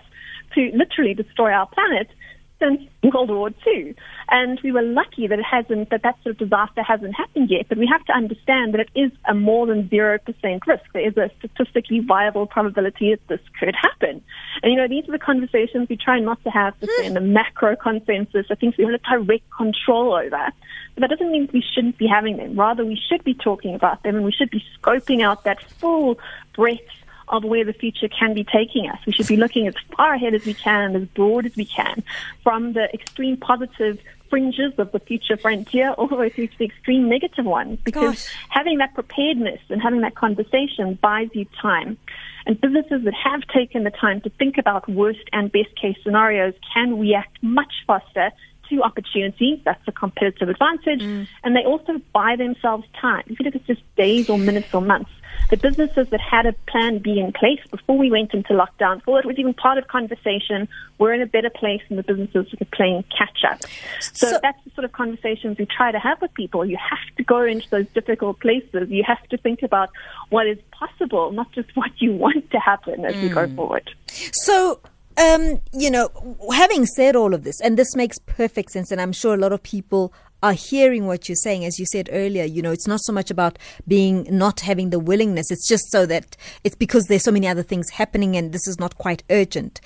to 0.54 0.72
literally 0.74 1.14
destroy 1.14 1.52
our 1.52 1.68
planet 1.68 2.10
since 2.66 2.82
World 3.04 3.30
War 3.30 3.52
II. 3.68 3.96
And 4.30 4.60
we 4.64 4.72
were 4.72 4.82
lucky 4.82 5.28
that 5.28 5.40
it 5.40 5.46
hasn't, 5.46 5.90
that 5.92 6.02
that 6.04 6.18
sort 6.24 6.34
of 6.42 6.50
disaster 6.50 6.82
hasn't 6.82 7.16
happened 7.16 7.50
yet. 7.50 7.68
But 7.70 7.78
we 7.78 7.88
have 7.92 8.04
to 8.06 8.14
understand 8.14 8.74
that 8.74 8.82
it 8.82 8.90
is 8.96 9.12
a 9.28 9.34
more 9.34 9.68
than 9.68 9.88
0% 9.90 10.20
risk. 10.68 10.84
There 10.94 11.08
is 11.08 11.18
a 11.18 11.30
statistically 11.40 12.00
viable 12.00 12.48
probability 12.48 13.12
that 13.12 13.28
this 13.28 13.40
could 13.60 13.76
happen. 13.76 14.24
And, 14.64 14.72
you 14.72 14.78
know, 14.78 14.88
these 14.88 15.08
are 15.08 15.12
the 15.12 15.20
conversations 15.20 15.90
we 15.90 15.98
try 15.98 16.20
not 16.20 16.44
to 16.44 16.50
have 16.50 16.74
in 17.04 17.14
the 17.14 17.22
macro 17.22 17.76
consensus, 17.76 18.48
I 18.50 18.56
think 18.56 18.78
we 18.78 18.86
have 18.86 19.02
direct 19.04 19.44
control 19.56 20.14
over. 20.14 20.50
But 20.96 21.02
that 21.02 21.10
doesn't 21.10 21.32
mean 21.32 21.50
we 21.54 21.64
shouldn't 21.74 21.98
be 21.98 22.08
having 22.08 22.38
them. 22.38 22.58
Rather, 22.58 22.86
we 22.86 23.00
should 23.10 23.24
be 23.24 23.34
talking 23.34 23.76
about 23.76 24.04
them 24.04 24.16
and 24.16 24.26
we 24.26 24.32
should 24.32 24.50
be 24.50 24.64
scoping 24.80 25.22
out 25.22 25.44
that 25.44 25.62
full 25.62 26.18
breadth 26.56 27.05
of 27.30 27.44
where 27.44 27.66
the 27.66 27.74
future 27.74 28.08
can 28.08 28.34
be 28.34 28.44
taking 28.44 28.90
us. 28.90 29.00
We 29.06 29.14
should 29.14 29.28
be 29.28 29.38
looking 29.38 29.68
as 29.68 29.76
far 29.96 30.14
ahead 30.14 30.34
as 30.34 30.46
we 30.46 30.54
can, 30.54 30.96
and 30.96 31.04
as 31.04 31.08
broad 31.10 31.46
as 31.46 31.56
we 31.56 31.66
can, 31.66 32.04
from 32.44 32.74
the 32.74 32.94
extreme 32.94 33.38
positive 33.38 34.00
fringes 34.30 34.74
of 34.78 34.92
the 34.92 35.00
future 35.00 35.38
frontier 35.38 35.92
all 35.92 36.08
the 36.08 36.16
way 36.16 36.30
through 36.30 36.48
to 36.48 36.58
the 36.58 36.66
extreme 36.66 37.08
negative 37.08 37.46
ones. 37.46 37.80
Because 37.84 38.16
Gosh. 38.16 38.36
having 38.50 38.80
that 38.80 38.94
preparedness 38.94 39.62
and 39.70 39.82
having 39.82 40.02
that 40.02 40.16
conversation 40.16 40.98
buys 41.02 41.30
you 41.34 41.46
time. 41.62 41.98
And 42.46 42.60
businesses 42.62 43.04
that 43.04 43.14
have 43.14 43.42
taken 43.48 43.84
the 43.84 43.92
time 43.92 44.22
to 44.22 44.30
think 44.30 44.58
about 44.58 44.88
worst 44.88 45.28
and 45.34 45.52
best 45.52 45.76
case 45.82 45.98
scenarios 46.04 46.54
can 46.74 47.00
react 47.00 47.42
much 47.42 47.74
faster 47.88 48.32
to 48.70 48.84
opportunities. 48.84 49.60
That's 49.64 49.82
a 49.88 49.92
competitive 49.92 50.50
advantage. 50.50 51.02
Mm. 51.02 51.28
And 51.44 51.56
they 51.56 51.64
also 51.64 52.02
buy 52.14 52.36
themselves 52.36 52.86
time, 53.00 53.24
even 53.28 53.48
if 53.48 53.56
it's 53.56 53.68
just 53.68 53.82
days 53.96 54.30
or 54.30 54.38
minutes 54.38 54.74
or 54.74 54.82
months 54.82 55.12
the 55.50 55.58
businesses 55.58 56.10
that 56.10 56.20
had 56.20 56.46
a 56.46 56.54
plan 56.68 57.00
B 57.00 57.20
in 57.20 57.32
place 57.32 57.60
before 57.70 57.98
we 57.98 58.10
went 58.10 58.34
into 58.34 58.54
lockdown, 58.54 58.98
before 58.98 59.20
it 59.20 59.26
was 59.26 59.38
even 59.38 59.54
part 59.54 59.78
of 59.78 59.88
conversation, 59.88 60.68
were 60.98 61.14
in 61.14 61.22
a 61.22 61.26
better 61.26 61.50
place 61.50 61.82
than 61.88 61.98
the 61.98 62.04
businesses 62.04 62.48
that 62.52 62.62
are 62.62 62.76
playing 62.76 63.04
catch 63.18 63.44
up. 63.44 63.62
So, 64.00 64.30
so 64.30 64.40
that's 64.42 64.64
the 64.64 64.72
sort 64.72 64.86
of 64.86 64.92
conversations 64.92 65.58
we 65.58 65.66
try 65.66 65.92
to 65.92 66.00
have 66.00 66.22
with 66.22 66.34
people. 66.34 66.66
You 66.66 66.78
have 66.78 67.16
to 67.18 67.24
go 67.24 67.42
into 67.44 67.70
those 67.70 67.88
difficult 67.90 68.40
places. 68.40 68.90
You 68.90 69.04
have 69.04 69.24
to 69.30 69.38
think 69.38 69.62
about 69.64 69.90
what 70.30 70.48
is 70.48 70.58
possible, 70.72 71.32
not 71.32 71.52
just 71.52 71.76
what 71.76 71.92
you 71.98 72.14
want 72.14 72.50
to 72.52 72.60
happen 72.60 73.06
as 73.06 73.16
mm. 73.16 73.24
we 73.24 73.30
go 73.30 73.48
forward. 73.56 73.90
So 74.34 74.80
um, 75.18 75.62
you 75.72 75.90
know, 75.90 76.10
having 76.54 76.86
said 76.86 77.16
all 77.16 77.34
of 77.34 77.44
this, 77.44 77.62
and 77.62 77.78
this 77.78 77.96
makes 77.96 78.18
perfect 78.20 78.72
sense, 78.72 78.92
and 78.92 79.00
I'm 79.00 79.14
sure 79.14 79.34
a 79.34 79.38
lot 79.38 79.54
of 79.54 79.64
people 79.64 80.14
are 80.46 80.54
hearing 80.54 81.08
what 81.08 81.28
you're 81.28 81.36
saying. 81.36 81.66
As 81.66 81.80
you 81.80 81.88
said 81.88 82.08
earlier, 82.12 82.44
you 82.44 82.62
know, 82.62 82.72
it's 82.72 82.88
not 82.88 83.02
so 83.02 83.12
much 83.12 83.32
about 83.32 83.58
being 83.88 84.28
not 84.30 84.60
having 84.60 84.92
the 84.92 85.00
willingness, 85.00 85.50
it's 85.50 85.68
just 85.68 85.92
so 85.92 86.06
that 86.06 86.38
it's 86.64 86.76
because 86.76 87.06
there's 87.06 87.24
so 87.24 87.32
many 87.32 87.48
other 87.48 87.64
things 87.64 87.90
happening 87.92 88.38
and 88.38 88.54
this 88.54 88.68
is 88.68 88.80
not 88.80 88.96
quite 88.98 89.24
urgent. 89.30 89.82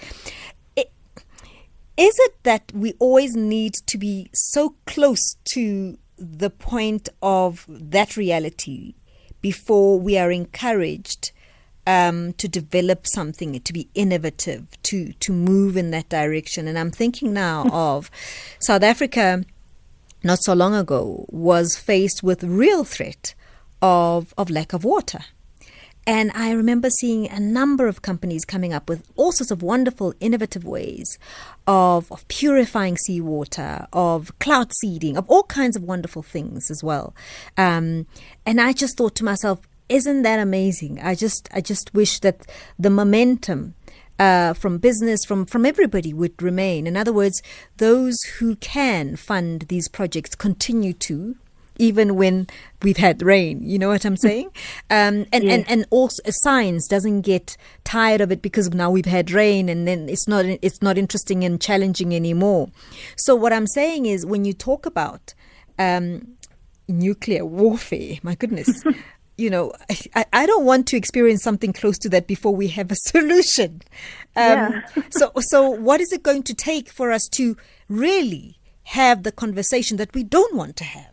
Is 0.75 2.18
it 2.20 2.44
that 2.44 2.72
we 2.74 2.94
always 3.00 3.36
need 3.36 3.74
to 3.88 3.98
be 3.98 4.30
so 4.34 4.75
close 4.86 5.36
to 5.54 5.98
the 6.18 6.50
point 6.50 7.10
of 7.22 7.66
that 7.68 8.16
reality 8.16 8.96
before 9.42 10.00
we 10.00 10.18
are 10.18 10.32
encouraged 10.32 11.32
um, 11.88 12.34
to 12.34 12.48
develop 12.48 13.08
something, 13.08 13.60
to 13.60 13.74
be 13.74 13.89
innovative, 13.96 14.82
to 14.84 15.13
to 15.13 15.34
move 15.34 15.75
in 15.75 15.92
that 15.92 16.08
direction. 16.10 16.68
And 16.68 16.78
I'm 16.78 16.92
thinking 16.92 17.34
now 17.34 17.68
of 17.74 18.12
South 18.60 18.84
Africa. 18.84 19.44
Not 20.24 20.40
so 20.44 20.54
long 20.54 20.76
ago, 20.76 21.26
was 21.30 21.78
faced 21.78 22.24
with 22.24 22.44
real 22.44 22.84
threat 22.84 23.34
of 23.82 24.34
of 24.38 24.50
lack 24.50 24.74
of 24.74 24.84
water. 24.84 25.20
And 26.08 26.32
I 26.34 26.52
remember 26.52 26.90
seeing 26.90 27.30
a 27.30 27.40
number 27.40 27.88
of 27.88 28.02
companies 28.02 28.44
coming 28.44 28.74
up 28.74 28.90
with 28.90 29.04
all 29.16 29.32
sorts 29.32 29.52
of 29.52 29.62
wonderful, 29.62 30.16
innovative 30.20 30.66
ways 30.66 31.20
of, 31.68 32.12
of 32.12 32.28
purifying 32.30 32.98
seawater, 32.98 33.86
of 33.94 34.38
cloud 34.40 34.72
seeding, 34.82 35.18
of 35.18 35.30
all 35.30 35.44
kinds 35.44 35.76
of 35.76 35.84
wonderful 35.84 36.24
things 36.24 36.72
as 36.72 36.84
well. 36.84 37.14
Um, 37.58 38.08
and 38.44 38.60
I 38.60 38.74
just 38.74 38.98
thought 38.98 39.14
to 39.16 39.24
myself, 39.24 39.60
isn't 39.88 40.24
that 40.24 40.40
amazing? 40.40 41.00
I 41.00 41.14
just, 41.14 41.48
I 41.54 41.62
just 41.62 41.94
wish 41.94 42.20
that 42.22 42.42
the 42.80 42.90
momentum 42.90 43.76
uh, 44.20 44.54
from 44.54 44.78
business, 44.78 45.24
from, 45.26 45.46
from 45.46 45.66
everybody 45.66 46.14
would 46.14 46.42
remain. 46.42 46.86
In 46.86 46.98
other 46.98 47.14
words, 47.14 47.42
those 47.78 48.22
who 48.38 48.58
can 48.58 49.16
fund 49.16 49.64
these 49.70 49.88
projects 49.88 50.36
continue 50.36 50.94
to, 50.94 51.38
even 51.78 52.16
when 52.16 52.46
we've 52.84 52.98
had 52.98 53.22
rain. 53.22 53.62
You 53.64 53.80
know 53.80 53.88
what 53.88 54.06
I'm 54.06 54.18
saying? 54.18 54.48
Um, 54.90 55.26
and, 55.32 55.46
and, 55.46 55.66
and 55.70 55.86
also 55.90 56.22
science 56.28 56.88
doesn't 56.88 57.22
get 57.22 57.56
tired 57.86 58.20
of 58.20 58.32
it 58.32 58.42
because 58.42 58.70
now 58.72 58.92
we've 58.92 59.06
had 59.06 59.32
rain 59.32 59.70
and 59.70 59.88
then 59.88 60.10
it's 60.10 60.28
not, 60.28 60.46
it's 60.46 60.82
not 60.82 60.98
interesting 60.98 61.46
and 61.46 61.62
challenging 61.62 62.14
anymore. 62.14 62.70
So 63.16 63.34
what 63.34 63.54
I'm 63.54 63.68
saying 63.68 64.06
is 64.06 64.26
when 64.26 64.44
you 64.44 64.52
talk 64.52 64.86
about, 64.86 65.34
um, 65.78 66.36
nuclear 66.90 67.46
warfare, 67.46 68.18
my 68.24 68.36
goodness, 68.36 68.84
you 69.39 69.50
know, 69.50 69.74
I, 70.15 70.25
I 70.34 70.46
don't 70.46 70.65
want 70.65 70.88
to 70.88 70.98
experience 70.98 71.41
something 71.41 71.74
close 71.74 71.98
to 72.00 72.10
that 72.10 72.27
before 72.27 72.55
we 72.55 72.67
have 72.67 72.91
a 72.91 72.96
solution. 73.05 73.81
Um, 74.36 74.43
yeah. 74.46 74.81
so, 75.10 75.31
so 75.39 75.69
what 75.69 76.01
is 76.01 76.12
it 76.12 76.24
going 76.24 76.43
to 76.43 76.53
take 76.53 76.89
for 76.89 77.12
us 77.12 77.27
to 77.34 77.55
really 77.88 78.60
have 78.84 79.24
the 79.24 79.31
conversation 79.31 79.98
that 79.98 80.13
we 80.13 80.24
don't 80.24 80.55
want 80.55 80.75
to 80.77 80.84
have? 80.84 81.09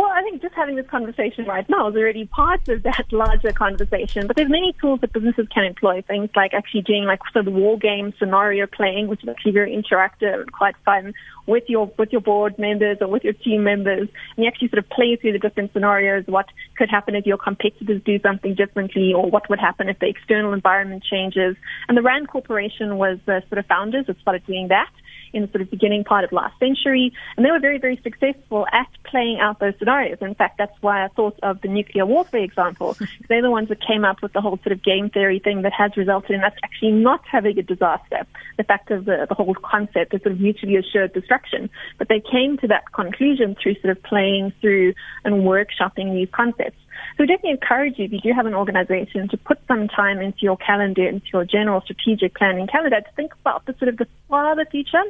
Well, 0.00 0.08
I 0.10 0.22
think 0.22 0.40
just 0.40 0.54
having 0.54 0.76
this 0.76 0.86
conversation 0.86 1.44
right 1.44 1.68
now 1.68 1.90
is 1.90 1.94
already 1.94 2.24
part 2.24 2.66
of 2.70 2.84
that 2.84 3.04
larger 3.12 3.52
conversation. 3.52 4.26
But 4.26 4.36
there's 4.36 4.48
many 4.48 4.74
tools 4.80 5.02
that 5.02 5.12
businesses 5.12 5.46
can 5.52 5.64
employ. 5.64 6.00
Things 6.00 6.30
like 6.34 6.54
actually 6.54 6.80
doing 6.80 7.04
like 7.04 7.20
sort 7.34 7.46
of 7.46 7.52
war 7.52 7.76
game 7.78 8.14
scenario 8.18 8.66
playing, 8.66 9.08
which 9.08 9.22
is 9.22 9.28
actually 9.28 9.52
very 9.52 9.76
interactive 9.76 10.40
and 10.40 10.52
quite 10.52 10.74
fun 10.86 11.12
with 11.44 11.64
your 11.68 11.92
with 11.98 12.12
your 12.12 12.22
board 12.22 12.58
members 12.58 12.96
or 13.02 13.08
with 13.08 13.24
your 13.24 13.34
team 13.34 13.62
members. 13.62 14.08
And 14.36 14.44
you 14.44 14.46
actually 14.46 14.68
sort 14.68 14.78
of 14.78 14.88
play 14.88 15.16
through 15.20 15.32
the 15.32 15.38
different 15.38 15.74
scenarios. 15.74 16.24
What 16.26 16.46
could 16.78 16.88
happen 16.88 17.14
if 17.14 17.26
your 17.26 17.36
competitors 17.36 18.00
do 18.02 18.18
something 18.20 18.54
differently, 18.54 19.12
or 19.12 19.28
what 19.28 19.50
would 19.50 19.60
happen 19.60 19.90
if 19.90 19.98
the 19.98 20.06
external 20.06 20.54
environment 20.54 21.04
changes? 21.04 21.56
And 21.90 21.98
the 21.98 22.02
Rand 22.02 22.28
Corporation 22.28 22.96
was 22.96 23.18
the 23.26 23.42
sort 23.50 23.58
of 23.58 23.66
founders 23.66 24.06
that 24.06 24.18
started 24.22 24.46
doing 24.46 24.68
that 24.68 24.90
in 25.32 25.42
the 25.42 25.48
sort 25.48 25.62
of 25.62 25.70
beginning 25.70 26.04
part 26.04 26.24
of 26.24 26.32
last 26.32 26.58
century. 26.58 27.12
And 27.36 27.44
they 27.44 27.50
were 27.50 27.60
very, 27.60 27.78
very 27.78 28.00
successful 28.02 28.66
at 28.72 28.88
playing 29.04 29.38
out 29.40 29.58
those 29.58 29.74
scenarios. 29.78 30.18
In 30.20 30.34
fact, 30.34 30.58
that's 30.58 30.76
why 30.80 31.04
I 31.04 31.08
thought 31.08 31.38
of 31.42 31.60
the 31.60 31.68
nuclear 31.68 32.06
warfare 32.06 32.42
example. 32.42 32.96
They're 33.28 33.42
the 33.42 33.50
ones 33.50 33.68
that 33.68 33.84
came 33.86 34.04
up 34.04 34.22
with 34.22 34.32
the 34.32 34.40
whole 34.40 34.58
sort 34.58 34.72
of 34.72 34.82
game 34.82 35.10
theory 35.10 35.38
thing 35.38 35.62
that 35.62 35.72
has 35.72 35.96
resulted 35.96 36.32
in 36.32 36.44
us 36.44 36.52
actually 36.62 36.92
not 36.92 37.22
having 37.30 37.58
a 37.58 37.62
disaster. 37.62 38.26
The 38.56 38.64
fact 38.64 38.90
of 38.90 39.04
the, 39.04 39.26
the 39.28 39.34
whole 39.34 39.54
concept 39.54 40.14
of 40.14 40.22
sort 40.22 40.32
of 40.32 40.40
mutually 40.40 40.76
assured 40.76 41.12
destruction. 41.12 41.70
But 41.98 42.08
they 42.08 42.20
came 42.20 42.58
to 42.58 42.68
that 42.68 42.92
conclusion 42.92 43.56
through 43.60 43.74
sort 43.80 43.96
of 43.96 44.02
playing 44.02 44.52
through 44.60 44.94
and 45.24 45.42
workshopping 45.42 46.14
these 46.14 46.28
concepts. 46.32 46.76
So 47.16 47.24
we 47.24 47.26
definitely 47.26 47.50
encourage 47.50 47.98
you, 47.98 48.04
if 48.06 48.12
you 48.12 48.20
do 48.20 48.32
have 48.32 48.46
an 48.46 48.54
organization, 48.54 49.28
to 49.28 49.36
put 49.36 49.58
some 49.66 49.88
time 49.88 50.20
into 50.20 50.38
your 50.40 50.56
calendar, 50.56 51.06
into 51.06 51.26
your 51.32 51.44
general 51.44 51.80
strategic 51.82 52.34
planning 52.34 52.66
calendar, 52.66 53.00
to 53.00 53.12
think 53.16 53.32
about 53.40 53.66
the 53.66 53.74
sort 53.78 53.88
of 53.88 53.96
the 53.96 54.06
farther 54.28 54.66
future 54.70 55.02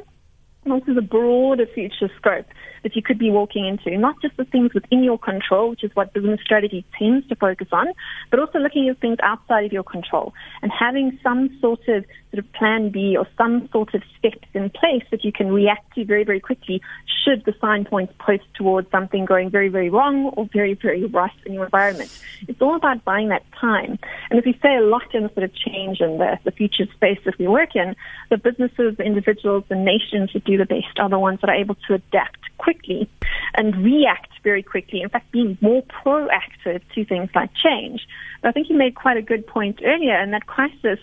and 0.63 0.73
also 0.73 0.91
a 0.91 1.01
broader 1.01 1.65
future 1.73 2.09
scope 2.17 2.45
that 2.83 2.95
you 2.95 3.01
could 3.01 3.17
be 3.17 3.31
walking 3.31 3.65
into, 3.65 3.97
not 3.97 4.15
just 4.21 4.37
the 4.37 4.45
things 4.45 4.73
within 4.73 5.03
your 5.03 5.17
control, 5.17 5.69
which 5.71 5.83
is 5.83 5.91
what 5.93 6.13
business 6.13 6.39
strategy 6.43 6.85
tends 6.97 7.27
to 7.27 7.35
focus 7.35 7.67
on, 7.71 7.87
but 8.29 8.39
also 8.39 8.59
looking 8.59 8.87
at 8.89 8.99
things 8.99 9.17
outside 9.23 9.65
of 9.65 9.71
your 9.71 9.83
control 9.83 10.33
and 10.61 10.71
having 10.77 11.17
some 11.23 11.49
sort 11.61 11.87
of 11.87 12.05
sort 12.31 12.43
of 12.45 12.51
plan 12.53 12.89
B 12.89 13.15
or 13.17 13.27
some 13.37 13.67
sort 13.71 13.93
of 13.93 14.01
steps 14.17 14.47
in 14.53 14.69
place 14.69 15.03
that 15.11 15.23
you 15.23 15.31
can 15.31 15.51
react 15.51 15.93
to 15.95 16.05
very, 16.05 16.23
very 16.23 16.39
quickly 16.39 16.81
should 17.23 17.43
the 17.45 17.53
sign 17.59 17.85
points 17.85 18.13
point 18.19 18.41
towards 18.55 18.89
something 18.89 19.25
going 19.25 19.49
very, 19.49 19.67
very 19.67 19.89
wrong 19.89 20.31
or 20.37 20.47
very, 20.51 20.73
very 20.73 21.05
right 21.05 21.31
in 21.45 21.53
your 21.53 21.65
environment. 21.65 22.09
It's 22.47 22.61
all 22.61 22.75
about 22.75 23.03
buying 23.03 23.29
that 23.29 23.43
time. 23.59 23.99
And 24.29 24.39
as 24.39 24.45
we 24.45 24.57
say 24.61 24.75
a 24.75 24.81
lot 24.81 25.13
in 25.13 25.23
the 25.23 25.29
sort 25.29 25.43
of 25.43 25.53
change 25.53 25.99
and 25.99 26.19
the, 26.19 26.39
the 26.43 26.51
future 26.51 26.85
space 26.93 27.19
that 27.25 27.37
we 27.37 27.47
work 27.47 27.75
in, 27.75 27.95
the 28.29 28.37
businesses, 28.37 28.97
the 28.97 29.03
individuals, 29.03 29.65
the 29.67 29.75
nations 29.75 30.31
that 30.33 30.45
do 30.45 30.57
the 30.57 30.65
best 30.65 30.99
are 30.99 31.09
the 31.09 31.19
ones 31.19 31.39
that 31.41 31.49
are 31.49 31.55
able 31.55 31.75
to 31.87 31.95
adapt 31.95 32.39
quickly 32.57 33.09
and 33.55 33.83
react 33.83 34.31
very 34.43 34.63
quickly. 34.63 35.01
In 35.01 35.09
fact, 35.09 35.31
being 35.31 35.57
more 35.61 35.83
proactive 35.83 36.81
to 36.95 37.05
things 37.05 37.29
like 37.35 37.53
change. 37.53 38.07
But 38.41 38.49
I 38.49 38.51
think 38.53 38.69
you 38.69 38.77
made 38.77 38.95
quite 38.95 39.17
a 39.17 39.21
good 39.21 39.45
point 39.45 39.81
earlier, 39.83 40.15
and 40.15 40.33
that 40.33 40.47
crisis 40.47 40.99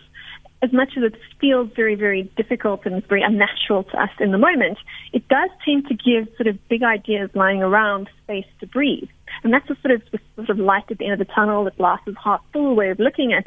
as 0.61 0.73
much 0.73 0.91
as 0.97 1.05
it 1.05 1.15
feels 1.41 1.71
very, 1.77 1.95
very 1.95 2.25
difficult 2.37 2.85
and 2.85 3.07
very 3.07 3.23
unnatural 3.23 3.85
to 3.85 4.03
us 4.03 4.11
in 4.19 4.33
the 4.33 4.38
moment, 4.38 4.79
it 5.12 5.27
does 5.29 5.50
tend 5.65 5.87
to 5.87 5.95
give 5.95 6.35
sort 6.37 6.49
of 6.49 6.69
big 6.69 6.83
ideas 6.83 7.31
lying 7.35 7.62
around 7.62 8.09
space 8.25 8.47
to 8.61 8.67
breathe. 8.67 9.09
And 9.45 9.53
that's 9.53 9.71
a 9.71 9.77
sort 9.81 9.95
of 9.95 10.03
the 10.11 10.19
sort 10.35 10.50
of 10.50 10.59
light 10.59 10.85
at 10.91 10.99
the 10.99 11.05
end 11.05 11.21
of 11.21 11.27
the 11.27 11.33
tunnel, 11.33 11.65
the 11.65 11.71
glass 11.71 12.00
is 12.07 12.17
half 12.23 12.41
full 12.53 12.75
way 12.75 12.91
of 12.91 12.99
looking 12.99 13.33
at 13.33 13.45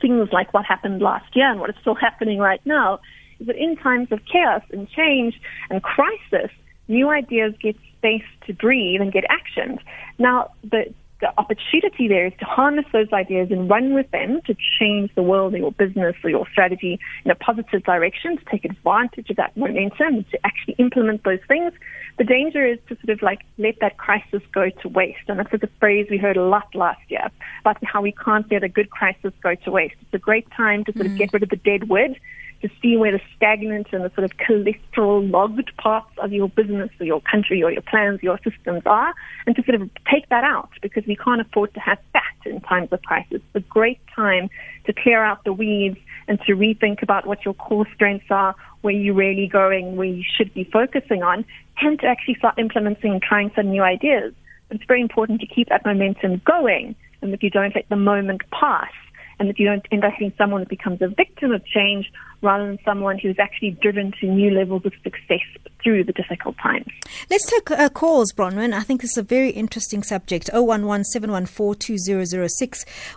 things 0.00 0.28
like 0.32 0.52
what 0.52 0.66
happened 0.66 1.00
last 1.00 1.34
year 1.34 1.50
and 1.50 1.60
what 1.60 1.70
is 1.70 1.76
still 1.80 1.94
happening 1.94 2.38
right 2.38 2.60
now, 2.66 3.00
is 3.40 3.46
that 3.46 3.56
in 3.56 3.76
times 3.76 4.08
of 4.12 4.20
chaos 4.30 4.62
and 4.70 4.88
change 4.90 5.40
and 5.70 5.82
crisis, 5.82 6.50
new 6.88 7.08
ideas 7.08 7.54
get 7.62 7.76
space 7.96 8.22
to 8.46 8.52
breathe 8.52 9.00
and 9.00 9.12
get 9.12 9.24
actioned. 9.24 9.78
Now, 10.18 10.50
the 10.62 10.92
the 11.20 11.32
opportunity 11.38 12.06
there 12.06 12.26
is 12.26 12.32
to 12.38 12.44
harness 12.44 12.84
those 12.92 13.12
ideas 13.12 13.48
and 13.50 13.68
run 13.68 13.94
with 13.94 14.10
them 14.12 14.40
to 14.46 14.54
change 14.78 15.10
the 15.14 15.22
world 15.22 15.54
or 15.54 15.58
your 15.58 15.72
business 15.72 16.14
or 16.22 16.30
your 16.30 16.46
strategy 16.50 16.98
in 17.24 17.30
a 17.30 17.34
positive 17.34 17.82
direction, 17.82 18.36
to 18.36 18.44
take 18.44 18.64
advantage 18.64 19.28
of 19.30 19.36
that 19.36 19.56
momentum, 19.56 20.24
to 20.30 20.38
actually 20.44 20.74
implement 20.78 21.24
those 21.24 21.40
things. 21.48 21.72
The 22.18 22.24
danger 22.24 22.64
is 22.64 22.78
to 22.88 22.96
sort 22.96 23.10
of 23.10 23.22
like 23.22 23.40
let 23.58 23.80
that 23.80 23.96
crisis 23.96 24.42
go 24.52 24.70
to 24.82 24.88
waste. 24.88 25.18
And 25.28 25.38
that's 25.38 25.52
a 25.52 25.68
phrase 25.80 26.06
we 26.10 26.18
heard 26.18 26.36
a 26.36 26.44
lot 26.44 26.72
last 26.74 27.00
year 27.08 27.28
about 27.60 27.82
how 27.84 28.00
we 28.00 28.12
can't 28.12 28.50
let 28.50 28.62
a 28.62 28.68
good 28.68 28.90
crisis 28.90 29.32
go 29.42 29.54
to 29.54 29.70
waste. 29.70 29.96
It's 30.00 30.14
a 30.14 30.18
great 30.18 30.48
time 30.52 30.84
to 30.84 30.92
sort 30.92 31.06
of 31.06 31.12
mm. 31.12 31.18
get 31.18 31.32
rid 31.32 31.42
of 31.42 31.48
the 31.48 31.56
dead 31.56 31.88
wood 31.88 32.16
to 32.62 32.68
see 32.82 32.96
where 32.96 33.12
the 33.12 33.20
stagnant 33.36 33.86
and 33.92 34.04
the 34.04 34.10
sort 34.14 34.24
of 34.24 34.36
cholesterol 34.36 35.30
logged 35.30 35.70
parts 35.76 36.10
of 36.18 36.32
your 36.32 36.48
business 36.48 36.90
or 36.98 37.06
your 37.06 37.20
country 37.20 37.62
or 37.62 37.70
your 37.70 37.82
plans, 37.82 38.22
your 38.22 38.38
systems 38.42 38.82
are, 38.84 39.14
and 39.46 39.54
to 39.54 39.62
sort 39.62 39.80
of 39.80 39.88
take 40.10 40.28
that 40.28 40.44
out 40.44 40.70
because 40.82 41.04
we 41.06 41.14
can't 41.14 41.40
afford 41.40 41.72
to 41.74 41.80
have 41.80 41.98
fat 42.12 42.22
in 42.44 42.60
times 42.62 42.88
of 42.92 43.00
crisis. 43.02 43.40
It's 43.54 43.56
a 43.56 43.60
great 43.60 44.00
time 44.14 44.50
to 44.86 44.92
clear 44.92 45.22
out 45.22 45.44
the 45.44 45.52
weeds 45.52 45.98
and 46.26 46.40
to 46.46 46.54
rethink 46.54 47.02
about 47.02 47.26
what 47.26 47.44
your 47.44 47.54
core 47.54 47.86
strengths 47.94 48.30
are, 48.30 48.54
where 48.80 48.94
you're 48.94 49.14
really 49.14 49.46
going, 49.46 49.96
where 49.96 50.08
you 50.08 50.24
should 50.36 50.52
be 50.52 50.64
focusing 50.64 51.22
on, 51.22 51.44
and 51.80 51.98
to 52.00 52.06
actually 52.06 52.34
start 52.34 52.58
implementing 52.58 53.12
and 53.12 53.22
trying 53.22 53.50
some 53.54 53.70
new 53.70 53.82
ideas. 53.82 54.34
It's 54.70 54.84
very 54.84 55.00
important 55.00 55.40
to 55.40 55.46
keep 55.46 55.68
that 55.68 55.84
momentum 55.86 56.42
going 56.44 56.94
and 57.22 57.32
that 57.32 57.42
you 57.42 57.50
don't 57.50 57.74
let 57.74 57.88
the 57.88 57.96
moment 57.96 58.42
pass 58.50 58.90
and 59.38 59.48
that 59.48 59.58
you 59.58 59.66
don't 59.66 59.86
end 59.90 60.04
up 60.04 60.12
being 60.18 60.32
someone 60.36 60.60
that 60.60 60.68
becomes 60.68 61.00
a 61.00 61.08
victim 61.08 61.52
of 61.52 61.64
change 61.64 62.12
rather 62.42 62.66
than 62.66 62.78
someone 62.84 63.18
who's 63.18 63.36
actually 63.38 63.72
driven 63.72 64.12
to 64.20 64.26
new 64.26 64.50
levels 64.50 64.82
of 64.84 64.92
success 65.02 65.46
through 65.82 66.04
the 66.04 66.12
difficult 66.12 66.56
times. 66.58 66.86
Let's 67.30 67.50
take 67.50 67.70
uh, 67.70 67.88
calls, 67.88 68.32
Bronwyn. 68.32 68.72
I 68.72 68.80
think 68.80 69.00
this 69.00 69.12
is 69.12 69.18
a 69.18 69.22
very 69.22 69.50
interesting 69.50 70.02
subject. 70.02 70.50
011 70.52 71.04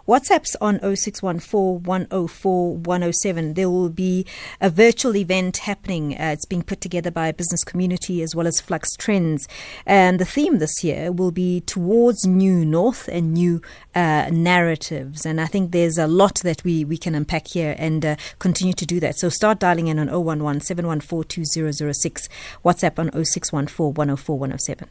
WhatsApp's 0.07 0.55
on 0.61 0.79
0614 0.95 3.53
There 3.53 3.69
will 3.69 3.89
be 3.89 4.25
a 4.59 4.69
virtual 4.69 5.15
event 5.15 5.57
happening. 5.57 6.13
Uh, 6.13 6.31
it's 6.33 6.45
being 6.45 6.63
put 6.63 6.81
together 6.81 7.11
by 7.11 7.27
a 7.27 7.33
business 7.33 7.63
community 7.63 8.21
as 8.21 8.35
well 8.35 8.47
as 8.47 8.59
Flux 8.59 8.95
Trends. 8.95 9.47
And 9.85 10.19
the 10.19 10.25
theme 10.25 10.59
this 10.59 10.83
year 10.83 11.11
will 11.11 11.31
be 11.31 11.61
towards 11.61 12.25
new 12.25 12.65
north 12.65 13.07
and 13.07 13.33
new 13.33 13.61
uh, 13.95 14.29
narratives. 14.31 15.25
And 15.25 15.41
I 15.41 15.45
think 15.45 15.71
there's 15.71 15.97
a 15.97 16.07
lot 16.07 16.35
that 16.43 16.63
we, 16.63 16.85
we 16.85 16.97
can 16.97 17.15
unpack 17.15 17.47
here 17.47 17.75
and 17.77 18.05
uh, 18.05 18.15
continue 18.39 18.73
to 18.73 18.85
do 18.85 18.99
that. 18.99 19.17
So 19.17 19.29
start 19.29 19.59
dialing 19.59 19.87
in 19.87 19.99
on 19.99 20.09
011 20.09 20.41
WhatsApp 22.63 22.99
on 22.99 23.09
0614 23.23 23.93
104 23.93 24.39
107. 24.39 24.87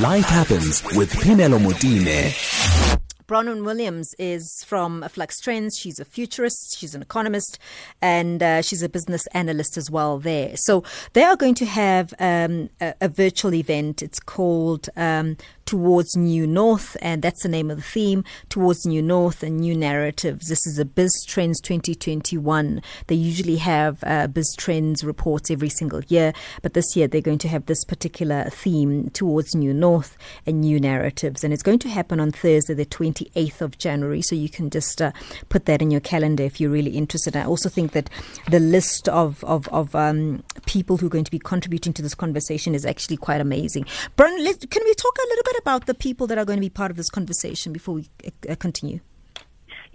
Life 0.00 0.26
happens 0.26 0.82
with 0.96 1.12
Phemelo 1.12 1.58
Motene. 1.58 3.03
Bronwyn 3.26 3.64
Williams 3.64 4.10
is 4.18 4.62
from 4.66 5.02
Flux 5.08 5.40
Trends. 5.40 5.78
She's 5.78 5.98
a 5.98 6.04
futurist, 6.04 6.76
she's 6.78 6.94
an 6.94 7.00
economist, 7.00 7.58
and 8.02 8.42
uh, 8.42 8.60
she's 8.60 8.82
a 8.82 8.88
business 8.88 9.26
analyst 9.28 9.78
as 9.78 9.90
well 9.90 10.18
there. 10.18 10.52
So 10.56 10.84
they 11.14 11.22
are 11.22 11.34
going 11.34 11.54
to 11.54 11.64
have 11.64 12.12
um, 12.20 12.68
a, 12.82 12.92
a, 13.00 13.08
virtual 13.08 13.54
event. 13.54 14.02
It's 14.02 14.20
called 14.20 14.90
um, 14.94 15.38
Towards 15.64 16.14
New 16.14 16.46
North, 16.46 16.98
and 17.00 17.22
that's 17.22 17.42
the 17.42 17.48
name 17.48 17.70
of 17.70 17.78
the 17.78 17.82
theme 17.82 18.24
Towards 18.50 18.84
New 18.84 19.00
North 19.00 19.42
and 19.42 19.58
New 19.58 19.74
Narratives. 19.74 20.48
This 20.48 20.66
is 20.66 20.78
a 20.78 20.84
Biz 20.84 21.24
Trends 21.26 21.62
2021. 21.62 22.82
They 23.06 23.14
usually 23.14 23.56
have 23.56 24.04
uh, 24.04 24.26
Biz 24.26 24.54
Trends 24.58 25.02
reports 25.02 25.50
every 25.50 25.70
single 25.70 26.02
year, 26.08 26.34
but 26.60 26.74
this 26.74 26.94
year 26.94 27.08
they're 27.08 27.22
going 27.22 27.38
to 27.38 27.48
have 27.48 27.64
this 27.64 27.84
particular 27.86 28.50
theme 28.50 29.08
Towards 29.10 29.54
New 29.54 29.72
North 29.72 30.18
and 30.44 30.60
New 30.60 30.78
Narratives, 30.78 31.42
and 31.42 31.54
it's 31.54 31.62
going 31.62 31.78
to 31.78 31.88
happen 31.88 32.20
on 32.20 32.30
Thursday, 32.30 32.74
the 32.74 32.84
28th 33.14 33.60
of 33.60 33.78
January. 33.78 34.22
So 34.22 34.34
you 34.34 34.48
can 34.48 34.70
just 34.70 35.00
uh, 35.00 35.12
put 35.48 35.66
that 35.66 35.82
in 35.82 35.90
your 35.90 36.00
calendar 36.00 36.44
if 36.44 36.60
you're 36.60 36.70
really 36.70 36.92
interested. 36.92 37.36
I 37.36 37.44
also 37.44 37.68
think 37.68 37.92
that 37.92 38.10
the 38.50 38.60
list 38.60 39.08
of, 39.08 39.42
of, 39.44 39.68
of 39.68 39.94
um, 39.94 40.42
people 40.66 40.96
who 40.96 41.06
are 41.06 41.10
going 41.10 41.24
to 41.24 41.30
be 41.30 41.38
contributing 41.38 41.92
to 41.94 42.02
this 42.02 42.14
conversation 42.14 42.74
is 42.74 42.84
actually 42.84 43.16
quite 43.16 43.40
amazing. 43.40 43.84
Bronwyn, 44.16 44.70
can 44.70 44.82
we 44.84 44.94
talk 44.94 45.16
a 45.18 45.28
little 45.28 45.44
bit 45.44 45.56
about 45.58 45.86
the 45.86 45.94
people 45.94 46.26
that 46.26 46.38
are 46.38 46.44
going 46.44 46.58
to 46.58 46.60
be 46.60 46.70
part 46.70 46.90
of 46.90 46.96
this 46.96 47.10
conversation 47.10 47.72
before 47.72 47.94
we 47.94 48.08
uh, 48.48 48.54
continue? 48.56 49.00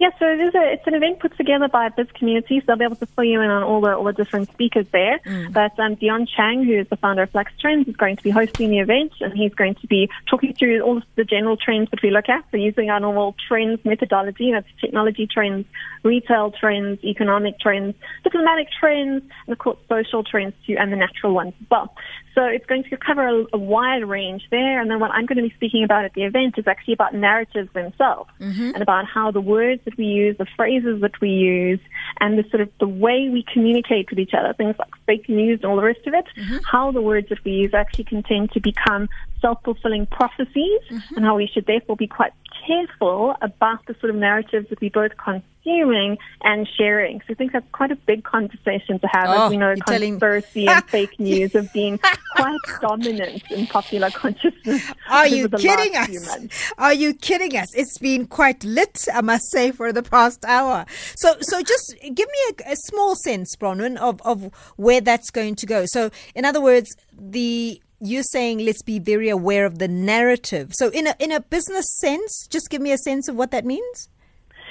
Yeah, 0.00 0.08
so 0.18 0.24
it 0.24 0.40
is 0.40 0.54
a, 0.54 0.72
it's 0.72 0.86
an 0.86 0.94
event 0.94 1.20
put 1.20 1.36
together 1.36 1.68
by 1.68 1.90
Biz 1.90 2.06
Community, 2.14 2.60
so 2.60 2.64
they'll 2.68 2.76
be 2.76 2.84
able 2.86 2.96
to 2.96 3.04
fill 3.04 3.24
you 3.24 3.42
in 3.42 3.50
on 3.50 3.62
all 3.62 3.82
the 3.82 3.94
all 3.94 4.04
the 4.04 4.14
different 4.14 4.50
speakers 4.50 4.86
there. 4.92 5.18
Mm. 5.26 5.52
But 5.52 5.78
um, 5.78 5.96
Dion 5.96 6.26
Chang, 6.26 6.64
who 6.64 6.80
is 6.80 6.88
the 6.88 6.96
founder 6.96 7.24
of 7.24 7.30
Flux 7.30 7.52
Trends, 7.60 7.86
is 7.86 7.96
going 7.96 8.16
to 8.16 8.22
be 8.22 8.30
hosting 8.30 8.70
the 8.70 8.78
event, 8.78 9.12
and 9.20 9.34
he's 9.34 9.52
going 9.52 9.74
to 9.74 9.86
be 9.86 10.08
talking 10.26 10.54
through 10.54 10.80
all 10.80 11.02
the 11.16 11.24
general 11.24 11.58
trends 11.58 11.90
that 11.90 12.02
we 12.02 12.10
look 12.10 12.30
at. 12.30 12.46
So 12.50 12.56
using 12.56 12.88
our 12.88 12.98
normal 12.98 13.36
trends 13.46 13.84
methodology, 13.84 14.52
that's 14.52 14.66
technology 14.80 15.28
trends, 15.30 15.66
retail 16.02 16.50
trends, 16.50 17.04
economic 17.04 17.60
trends, 17.60 17.94
diplomatic 18.24 18.68
trends, 18.80 19.22
and 19.46 19.52
of 19.52 19.58
course 19.58 19.76
social 19.86 20.24
trends 20.24 20.54
too, 20.66 20.76
and 20.78 20.90
the 20.90 20.96
natural 20.96 21.34
ones 21.34 21.52
as 21.60 21.66
well. 21.70 21.94
So 22.34 22.44
it's 22.44 22.64
going 22.66 22.84
to 22.84 22.96
cover 22.96 23.26
a, 23.26 23.44
a, 23.52 23.58
wide 23.58 24.06
range 24.06 24.42
there. 24.50 24.80
And 24.80 24.90
then 24.90 25.00
what 25.00 25.10
I'm 25.10 25.26
going 25.26 25.36
to 25.36 25.42
be 25.42 25.54
speaking 25.54 25.84
about 25.84 26.04
at 26.04 26.14
the 26.14 26.22
event 26.22 26.54
is 26.58 26.66
actually 26.66 26.94
about 26.94 27.14
narratives 27.14 27.72
themselves 27.72 28.30
mm-hmm. 28.40 28.70
and 28.74 28.82
about 28.82 29.06
how 29.06 29.30
the 29.30 29.40
words 29.40 29.82
that 29.90 29.98
we 29.98 30.06
use, 30.06 30.36
the 30.38 30.46
phrases 30.56 31.00
that 31.00 31.20
we 31.20 31.30
use, 31.30 31.80
and 32.20 32.38
the 32.38 32.44
sort 32.50 32.60
of 32.60 32.70
the 32.78 32.88
way 32.88 33.28
we 33.30 33.44
communicate 33.52 34.10
with 34.10 34.18
each 34.18 34.34
other, 34.34 34.52
things 34.54 34.76
like 34.78 34.90
fake 35.06 35.28
news 35.28 35.60
and 35.62 35.70
all 35.70 35.76
the 35.76 35.82
rest 35.82 36.06
of 36.06 36.14
it, 36.14 36.24
mm-hmm. 36.36 36.58
how 36.70 36.90
the 36.90 37.02
words 37.02 37.28
that 37.28 37.42
we 37.44 37.52
use 37.52 37.74
actually 37.74 38.04
can 38.04 38.22
tend 38.22 38.50
to 38.52 38.60
become 38.60 39.08
self-fulfilling 39.40 40.06
prophecies 40.06 40.80
mm-hmm. 40.90 41.16
and 41.16 41.24
how 41.24 41.36
we 41.36 41.46
should 41.46 41.66
therefore 41.66 41.96
be 41.96 42.06
quite 42.06 42.32
careful 42.66 43.34
about 43.40 43.84
the 43.86 43.94
sort 44.00 44.10
of 44.10 44.16
narratives 44.16 44.68
that 44.70 44.80
we 44.80 44.88
both 44.88 45.12
consuming 45.16 46.18
and 46.42 46.68
sharing. 46.76 47.20
So 47.20 47.26
I 47.30 47.34
think 47.34 47.52
that's 47.52 47.70
quite 47.72 47.90
a 47.90 47.96
big 47.96 48.24
conversation 48.24 48.98
to 48.98 49.06
have. 49.06 49.26
Oh, 49.28 49.46
as 49.46 49.50
we 49.50 49.56
oh, 49.56 49.60
know, 49.60 49.74
conspiracy 49.86 50.66
and 50.66 50.84
fake 50.88 51.18
news 51.18 51.52
have 51.52 51.72
been 51.72 51.98
quite 52.36 52.58
dominant 52.80 53.42
in 53.50 53.66
popular 53.66 54.10
consciousness. 54.10 54.92
Are 55.10 55.26
you 55.26 55.48
kidding 55.48 55.96
us? 55.96 56.72
Are 56.78 56.94
you 56.94 57.14
kidding 57.14 57.56
us? 57.56 57.68
It's 57.74 57.98
been 57.98 58.26
quite 58.26 58.64
lit, 58.64 59.06
I 59.12 59.20
must 59.20 59.50
say, 59.50 59.72
for 59.72 59.92
the 59.92 60.02
past 60.02 60.44
hour. 60.44 60.86
So, 61.16 61.34
so 61.40 61.62
just 61.62 61.94
give 62.02 62.28
me 62.28 62.54
a, 62.66 62.72
a 62.72 62.76
small 62.76 63.14
sense, 63.16 63.56
Bronwyn, 63.56 63.96
of, 63.96 64.20
of 64.22 64.50
where 64.76 65.00
that's 65.00 65.30
going 65.30 65.56
to 65.56 65.66
go. 65.66 65.84
So, 65.86 66.10
in 66.34 66.44
other 66.44 66.60
words, 66.60 66.94
the 67.12 67.82
you're 68.00 68.22
saying 68.22 68.58
let's 68.58 68.82
be 68.82 68.98
very 68.98 69.28
aware 69.28 69.66
of 69.66 69.78
the 69.78 69.88
narrative. 69.88 70.72
So 70.74 70.88
in 70.90 71.06
a 71.06 71.14
in 71.18 71.32
a 71.32 71.40
business 71.40 71.86
sense, 71.98 72.46
just 72.48 72.70
give 72.70 72.80
me 72.80 72.92
a 72.92 72.98
sense 72.98 73.28
of 73.28 73.36
what 73.36 73.50
that 73.50 73.64
means. 73.64 74.08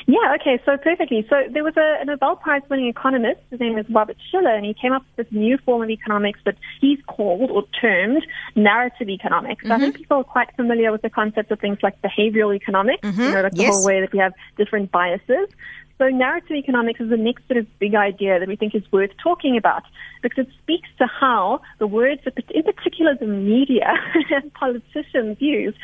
Yeah, 0.08 0.36
okay, 0.39 0.60
so 0.65 0.76
perfectly. 0.78 1.26
So 1.30 1.36
there 1.52 1.63
was 1.63 1.76
a, 1.78 2.02
a 2.02 2.06
Nobel 2.06 2.36
Prize 2.36 2.63
winning 2.70 2.88
economist, 2.88 3.42
his 3.52 3.60
name 3.60 3.78
is 3.78 3.86
Robert 3.89 4.18
Shiller, 4.32 4.56
and 4.56 4.65
he 4.65 4.74
came 4.74 4.92
up 4.92 5.04
with 5.15 5.28
this 5.28 5.38
new 5.38 5.58
form 5.60 5.84
of 5.84 5.89
economics 5.89 6.39
that 6.46 6.56
he's 6.82 7.00
called 7.06 7.52
or 7.52 7.63
termed 7.80 8.26
narrative 8.56 9.10
economics. 9.10 9.63
Mm-hmm. 9.63 9.72
I 9.72 9.78
think 9.78 9.98
people 9.98 10.18
are 10.18 10.24
quite 10.24 10.56
familiar 10.56 10.92
with 10.92 11.04
the 11.04 11.12
concept 11.12 11.52
of 11.52 11.60
things 11.60 11.78
like 11.84 12.02
behavioral 12.02 12.56
economics, 12.56 13.08
mm-hmm. 13.08 13.22
you 13.22 13.32
know, 13.32 13.42
like 13.42 13.54
yes. 13.56 13.68
the 13.68 13.72
whole 13.72 13.86
way 13.86 14.02
that 14.02 14.12
we 14.12 14.20
have 14.20 14.34
different 14.58 14.92
biases. 14.92 15.48
So 16.00 16.08
narrative 16.08 16.56
economics 16.56 17.02
is 17.02 17.10
the 17.10 17.18
next 17.18 17.46
sort 17.48 17.58
of 17.58 17.68
big 17.78 17.94
idea 17.94 18.40
that 18.40 18.48
we 18.48 18.56
think 18.56 18.74
is 18.74 18.84
worth 18.90 19.12
talking 19.22 19.58
about 19.58 19.84
because 20.24 20.48
it 20.48 20.54
speaks 20.64 20.88
to 20.98 21.08
how 21.08 21.62
the 21.78 21.88
words 21.88 22.22
in 22.26 22.64
particular, 22.64 23.16
the 23.20 23.28
media 23.28 23.94
and 24.32 24.54
politicians 24.54 25.38
use 25.40 25.76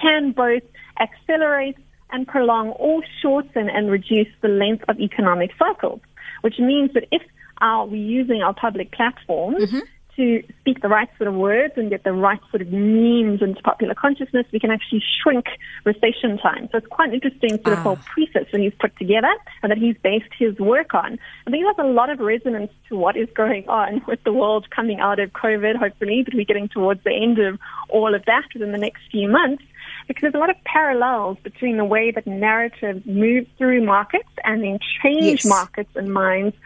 can 0.00 0.30
both 0.30 0.62
accelerate 1.00 1.76
and 2.12 2.28
prolong 2.28 2.68
or 2.68 3.02
shorten 3.20 3.68
and 3.68 3.90
reduce 3.90 4.28
the 4.42 4.48
length 4.48 4.84
of 4.88 5.00
economic 5.00 5.50
cycles, 5.58 6.00
which 6.42 6.60
means 6.60 6.92
that 6.94 7.08
if 7.10 7.22
are 7.58 7.84
we 7.84 7.98
using 7.98 8.42
our 8.42 8.54
public 8.54 8.92
platforms 8.92 9.64
mm-hmm 9.64 9.78
to 10.16 10.42
speak 10.60 10.80
the 10.82 10.88
right 10.88 11.08
sort 11.18 11.28
of 11.28 11.34
words 11.34 11.74
and 11.76 11.90
get 11.90 12.04
the 12.04 12.12
right 12.12 12.40
sort 12.50 12.62
of 12.62 12.68
memes 12.72 13.42
into 13.42 13.60
popular 13.62 13.94
consciousness, 13.94 14.46
we 14.52 14.60
can 14.60 14.70
actually 14.70 15.02
shrink 15.22 15.46
recession 15.84 16.38
time. 16.38 16.68
So 16.72 16.78
it's 16.78 16.86
quite 16.86 17.08
an 17.08 17.14
interesting 17.14 17.50
sort 17.62 17.72
of 17.72 17.78
ah. 17.78 17.82
whole 17.82 17.96
preface 17.96 18.48
that 18.52 18.60
he's 18.60 18.72
put 18.78 18.96
together 18.96 19.32
and 19.62 19.70
that 19.70 19.78
he's 19.78 19.96
based 20.02 20.32
his 20.38 20.58
work 20.58 20.94
on. 20.94 21.18
I 21.46 21.50
think 21.50 21.64
has 21.66 21.76
a 21.78 21.88
lot 21.88 22.10
of 22.10 22.20
resonance 22.20 22.72
to 22.88 22.96
what 22.96 23.16
is 23.16 23.28
going 23.34 23.68
on 23.68 24.02
with 24.06 24.22
the 24.24 24.32
world 24.32 24.68
coming 24.70 25.00
out 25.00 25.18
of 25.18 25.32
COVID, 25.32 25.76
hopefully, 25.76 26.22
but 26.24 26.34
we're 26.34 26.44
getting 26.44 26.68
towards 26.68 27.02
the 27.04 27.12
end 27.12 27.38
of 27.38 27.58
all 27.88 28.14
of 28.14 28.24
that 28.26 28.44
within 28.52 28.72
the 28.72 28.78
next 28.78 29.02
few 29.10 29.28
months 29.28 29.64
because 30.08 30.22
there's 30.22 30.34
a 30.34 30.38
lot 30.38 30.50
of 30.50 30.56
parallels 30.64 31.38
between 31.42 31.76
the 31.76 31.84
way 31.84 32.10
that 32.10 32.26
narratives 32.26 33.04
move 33.06 33.46
through 33.56 33.84
markets 33.84 34.28
and 34.44 34.62
then 34.62 34.78
change 35.02 35.44
yes. 35.44 35.46
markets 35.46 35.90
and 35.94 36.12
minds 36.12 36.56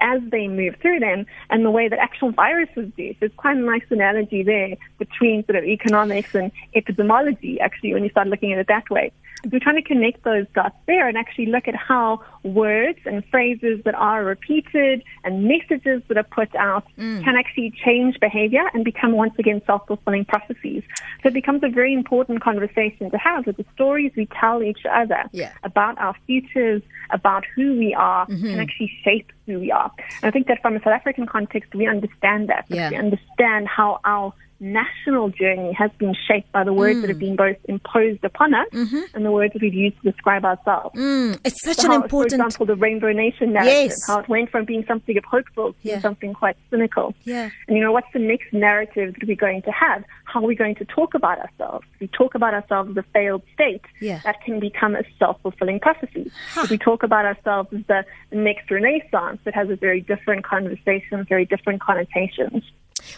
as 0.00 0.20
they 0.30 0.48
move 0.48 0.76
through 0.80 1.00
them 1.00 1.26
and 1.50 1.64
the 1.64 1.70
way 1.70 1.88
that 1.88 1.98
actual 1.98 2.30
viruses 2.30 2.90
do. 2.96 3.12
So 3.20 3.26
it's 3.26 3.34
quite 3.36 3.56
a 3.56 3.60
nice 3.60 3.84
analogy 3.90 4.42
there 4.42 4.76
between 4.98 5.44
sort 5.46 5.56
of 5.56 5.64
economics 5.64 6.34
and 6.34 6.50
epidemiology, 6.74 7.60
actually, 7.60 7.94
when 7.94 8.04
you 8.04 8.10
start 8.10 8.28
looking 8.28 8.52
at 8.52 8.58
it 8.58 8.68
that 8.68 8.88
way. 8.90 9.12
We're 9.50 9.60
trying 9.60 9.76
to 9.76 9.82
connect 9.82 10.24
those 10.24 10.46
dots 10.54 10.76
there 10.86 11.08
and 11.08 11.16
actually 11.16 11.46
look 11.46 11.68
at 11.68 11.74
how 11.74 12.20
words 12.42 12.98
and 13.06 13.24
phrases 13.30 13.80
that 13.84 13.94
are 13.94 14.24
repeated 14.24 15.02
and 15.24 15.44
messages 15.44 16.02
that 16.08 16.16
are 16.16 16.22
put 16.24 16.54
out 16.54 16.84
mm. 16.98 17.22
can 17.24 17.36
actually 17.36 17.72
change 17.84 18.18
behavior 18.20 18.64
and 18.74 18.84
become 18.84 19.12
once 19.12 19.34
again 19.38 19.62
self-fulfilling 19.66 20.24
prophecies. 20.26 20.82
So 21.22 21.28
it 21.28 21.34
becomes 21.34 21.62
a 21.62 21.68
very 21.68 21.94
important 21.94 22.42
conversation 22.42 23.10
to 23.10 23.18
have 23.18 23.46
with 23.46 23.56
the 23.56 23.64
stories 23.74 24.12
we 24.16 24.26
tell 24.40 24.62
each 24.62 24.80
other 24.90 25.24
yeah. 25.32 25.52
about 25.62 25.98
our 25.98 26.14
futures, 26.26 26.82
about 27.10 27.44
who 27.54 27.78
we 27.78 27.94
are, 27.94 28.26
mm-hmm. 28.26 28.46
and 28.46 28.60
actually 28.60 28.92
shape 29.02 29.32
who 29.46 29.60
we 29.60 29.70
are. 29.70 29.90
And 30.22 30.28
I 30.28 30.30
think 30.30 30.46
that 30.48 30.60
from 30.62 30.76
a 30.76 30.80
South 30.80 30.94
African 30.94 31.26
context, 31.26 31.74
we 31.74 31.86
understand 31.86 32.48
that. 32.48 32.66
Yeah. 32.68 32.90
We 32.90 32.96
understand 32.96 33.68
how 33.68 34.00
our 34.04 34.32
national 34.64 35.28
journey 35.28 35.72
has 35.72 35.90
been 35.98 36.14
shaped 36.26 36.50
by 36.50 36.64
the 36.64 36.72
words 36.72 36.98
mm. 36.98 37.00
that 37.02 37.10
have 37.10 37.18
mm. 37.18 37.20
been 37.20 37.36
both 37.36 37.56
imposed 37.68 38.24
upon 38.24 38.54
us 38.54 38.66
mm-hmm. 38.72 39.00
and 39.14 39.24
the 39.24 39.30
words 39.30 39.52
that 39.52 39.62
we've 39.62 39.74
used 39.74 39.96
to 40.02 40.10
describe 40.10 40.44
ourselves. 40.44 40.98
Mm. 40.98 41.38
It's 41.44 41.62
such 41.62 41.76
so 41.76 41.86
an 41.86 41.90
how, 41.92 42.02
important. 42.02 42.40
For 42.40 42.46
example, 42.46 42.66
the 42.66 42.76
Rainbow 42.76 43.12
Nation 43.12 43.52
narrative, 43.52 43.90
yes. 43.90 44.06
how 44.06 44.20
it 44.20 44.28
went 44.28 44.50
from 44.50 44.64
being 44.64 44.84
something 44.86 45.16
of 45.16 45.24
hopeful 45.24 45.72
to 45.72 45.78
yeah. 45.82 46.00
something 46.00 46.32
quite 46.32 46.56
cynical. 46.70 47.14
Yeah. 47.24 47.50
And 47.68 47.76
you 47.76 47.82
know, 47.82 47.92
what's 47.92 48.12
the 48.12 48.18
next 48.18 48.52
narrative 48.52 49.14
that 49.18 49.28
we're 49.28 49.36
going 49.36 49.62
to 49.62 49.70
have? 49.70 50.04
How 50.24 50.40
are 50.40 50.46
we 50.46 50.54
going 50.54 50.74
to 50.76 50.84
talk 50.86 51.14
about 51.14 51.38
ourselves? 51.38 51.86
If 51.94 52.00
we 52.00 52.06
talk 52.08 52.34
about 52.34 52.54
ourselves 52.54 52.90
as 52.90 52.96
a 52.96 53.04
failed 53.12 53.42
state, 53.52 53.82
yeah. 54.00 54.20
that 54.24 54.42
can 54.42 54.58
become 54.60 54.96
a 54.96 55.02
self-fulfilling 55.18 55.80
prophecy. 55.80 56.30
Huh. 56.52 56.62
If 56.64 56.70
we 56.70 56.78
talk 56.78 57.02
about 57.02 57.24
ourselves 57.24 57.68
as 57.72 57.84
the 57.86 58.04
next 58.32 58.70
Renaissance, 58.70 59.40
it 59.44 59.54
has 59.54 59.68
a 59.70 59.76
very 59.76 60.00
different 60.00 60.44
conversation, 60.44 61.24
very 61.28 61.44
different 61.44 61.80
connotations. 61.82 62.64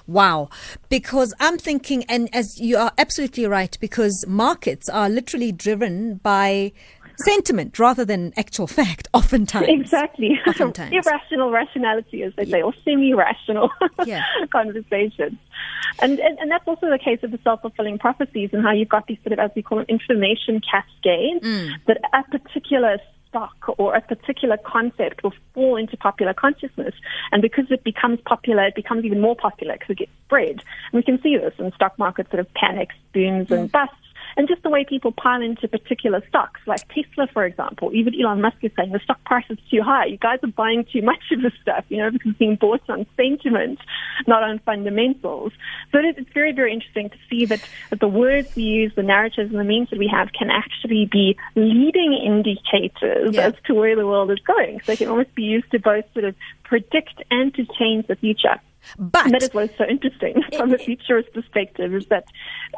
Wow. 0.06 0.48
Because 0.88 1.34
I'm 1.40 1.58
thinking, 1.58 2.04
and 2.04 2.28
as 2.34 2.60
you 2.60 2.76
are 2.76 2.92
absolutely 2.98 3.46
right, 3.46 3.76
because 3.80 4.24
markets 4.26 4.88
are 4.88 5.08
literally 5.08 5.52
driven 5.52 6.16
by 6.16 6.72
Sentiment 7.18 7.78
rather 7.78 8.04
than 8.04 8.32
actual 8.36 8.66
fact, 8.66 9.08
oftentimes. 9.14 9.68
Exactly. 9.68 10.38
Oftentimes. 10.46 10.92
Irrational 10.92 11.50
rationality, 11.50 12.22
as 12.22 12.34
they 12.36 12.44
say, 12.44 12.60
or 12.60 12.74
semi-rational 12.84 13.70
Yeah. 14.04 14.22
conversations. 14.52 15.38
And, 16.00 16.18
and 16.18 16.38
and 16.38 16.50
that's 16.50 16.68
also 16.68 16.90
the 16.90 16.98
case 16.98 17.20
of 17.22 17.30
the 17.30 17.38
self-fulfilling 17.42 17.98
prophecies 17.98 18.50
and 18.52 18.62
how 18.62 18.72
you've 18.72 18.90
got 18.90 19.06
these 19.06 19.16
sort 19.22 19.32
of, 19.32 19.38
as 19.38 19.50
we 19.56 19.62
call 19.62 19.78
them, 19.78 19.86
information 19.88 20.60
cascades 20.60 21.42
mm. 21.42 21.70
that 21.86 21.98
a 22.12 22.38
particular 22.38 22.98
stock 23.36 23.78
or 23.78 23.94
a 23.94 24.00
particular 24.00 24.56
concept 24.56 25.22
will 25.22 25.34
fall 25.52 25.76
into 25.76 25.96
popular 25.96 26.32
consciousness. 26.32 26.94
And 27.32 27.42
because 27.42 27.66
it 27.70 27.84
becomes 27.84 28.18
popular, 28.24 28.64
it 28.66 28.74
becomes 28.74 29.04
even 29.04 29.20
more 29.20 29.36
popular 29.36 29.74
because 29.74 29.90
it 29.90 29.98
gets 29.98 30.12
spread. 30.24 30.62
And 30.92 30.94
we 30.94 31.02
can 31.02 31.20
see 31.22 31.36
this 31.36 31.54
in 31.58 31.72
stock 31.72 31.98
market 31.98 32.28
sort 32.30 32.40
of 32.40 32.52
panics, 32.54 32.94
booms, 33.12 33.50
and 33.50 33.62
hmm. 33.62 33.66
busts. 33.66 33.94
And 34.36 34.46
just 34.48 34.62
the 34.62 34.68
way 34.68 34.84
people 34.84 35.12
pile 35.12 35.40
into 35.40 35.66
particular 35.66 36.22
stocks, 36.28 36.60
like 36.66 36.80
Tesla, 36.88 37.26
for 37.32 37.46
example. 37.46 37.90
Even 37.94 38.14
Elon 38.20 38.42
Musk 38.42 38.58
is 38.62 38.70
saying 38.76 38.92
the 38.92 38.98
stock 39.00 39.22
price 39.24 39.46
is 39.48 39.58
too 39.70 39.80
high. 39.82 40.04
You 40.04 40.18
guys 40.18 40.40
are 40.42 40.48
buying 40.48 40.84
too 40.92 41.00
much 41.00 41.22
of 41.32 41.40
this 41.40 41.54
stuff, 41.62 41.84
you 41.88 41.96
know, 41.96 42.10
because 42.10 42.30
it's 42.30 42.38
being 42.38 42.56
bought 42.56 42.82
on 42.90 43.06
sentiment, 43.16 43.78
not 44.26 44.42
on 44.42 44.58
fundamentals. 44.60 45.52
So 45.90 45.98
it, 45.98 46.16
it's 46.18 46.30
very, 46.34 46.52
very 46.52 46.72
interesting 46.74 47.08
to 47.10 47.16
see 47.30 47.46
that, 47.46 47.66
that 47.90 48.00
the 48.00 48.08
words 48.08 48.54
we 48.54 48.64
use, 48.64 48.92
the 48.94 49.02
narratives, 49.02 49.50
and 49.50 49.58
the 49.58 49.64
means 49.64 49.88
that 49.90 49.98
we 49.98 50.08
have 50.08 50.28
can 50.32 50.50
actually 50.50 51.06
be 51.06 51.36
leading 51.54 52.12
indicators 52.12 53.34
Yeah. 53.34 53.48
as 53.48 53.54
to 53.66 53.74
where 53.74 53.96
the 53.96 54.06
world 54.06 54.30
is 54.30 54.40
going. 54.40 54.80
So 54.80 54.92
they 54.92 54.96
can 54.96 55.08
almost 55.08 55.34
be 55.34 55.44
used 55.44 55.70
to 55.70 55.78
both 55.78 56.04
sort 56.12 56.26
of 56.26 56.34
predict 56.64 57.22
and 57.30 57.54
to 57.54 57.64
change 57.78 58.06
the 58.06 58.16
future. 58.16 58.60
But 58.98 59.26
And 59.26 59.34
that 59.34 59.42
is 59.42 59.52
what 59.54 59.70
is 59.70 59.76
so 59.78 59.84
interesting 59.84 60.42
from 60.56 60.72
a 60.72 60.78
futurist 60.78 61.32
perspective 61.32 61.94
is 61.94 62.06
that 62.06 62.24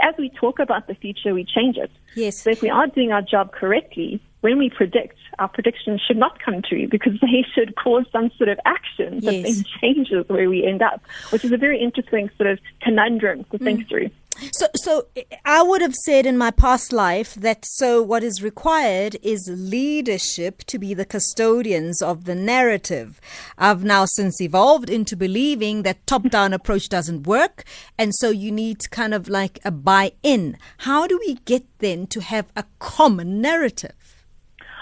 as 0.00 0.14
we 0.18 0.30
talk 0.30 0.58
about 0.58 0.86
the 0.86 0.94
future, 0.94 1.34
we 1.34 1.44
change 1.44 1.76
it. 1.76 1.90
Yes. 2.14 2.42
So 2.42 2.50
if 2.50 2.62
we 2.62 2.70
are 2.70 2.86
doing 2.86 3.12
our 3.12 3.22
job 3.22 3.52
correctly, 3.52 4.20
when 4.40 4.58
we 4.58 4.70
predict, 4.70 5.16
our 5.38 5.48
predictions 5.48 6.00
should 6.06 6.16
not 6.16 6.38
come 6.42 6.62
true 6.62 6.86
because 6.88 7.12
they 7.20 7.44
should 7.54 7.74
cause 7.76 8.04
some 8.12 8.30
sort 8.38 8.48
of 8.48 8.58
action 8.64 9.20
that 9.20 9.34
Yes. 9.34 9.42
then 9.56 9.64
changes 9.80 10.28
where 10.28 10.48
we 10.48 10.64
end 10.66 10.82
up, 10.82 11.02
which 11.30 11.44
is 11.44 11.52
a 11.52 11.56
very 11.56 11.80
interesting 11.80 12.30
sort 12.36 12.48
of 12.50 12.58
conundrum 12.82 13.44
to 13.50 13.58
think 13.58 13.80
Mm. 13.80 13.88
through. 13.88 14.10
So, 14.52 14.66
so 14.76 15.06
I 15.44 15.62
would 15.62 15.82
have 15.82 15.94
said 15.94 16.24
in 16.24 16.38
my 16.38 16.50
past 16.50 16.92
life 16.92 17.34
that 17.34 17.64
so 17.64 18.02
what 18.02 18.22
is 18.22 18.42
required 18.42 19.16
is 19.22 19.50
leadership 19.52 20.58
to 20.64 20.78
be 20.78 20.94
the 20.94 21.04
custodians 21.04 22.00
of 22.00 22.24
the 22.24 22.34
narrative. 22.34 23.20
I've 23.56 23.82
now 23.82 24.04
since 24.04 24.40
evolved 24.40 24.90
into 24.90 25.16
believing 25.16 25.82
that 25.82 26.06
top-down 26.06 26.52
approach 26.58 26.88
doesn't 26.88 27.26
work, 27.26 27.64
and 27.98 28.14
so 28.14 28.30
you 28.30 28.52
need 28.52 28.90
kind 28.90 29.12
of 29.12 29.28
like 29.28 29.58
a 29.64 29.70
buy-in. 29.70 30.56
How 30.78 31.06
do 31.06 31.18
we 31.18 31.34
get 31.44 31.64
then 31.78 32.06
to 32.08 32.20
have 32.20 32.46
a 32.54 32.64
common 32.78 33.40
narrative? 33.40 33.92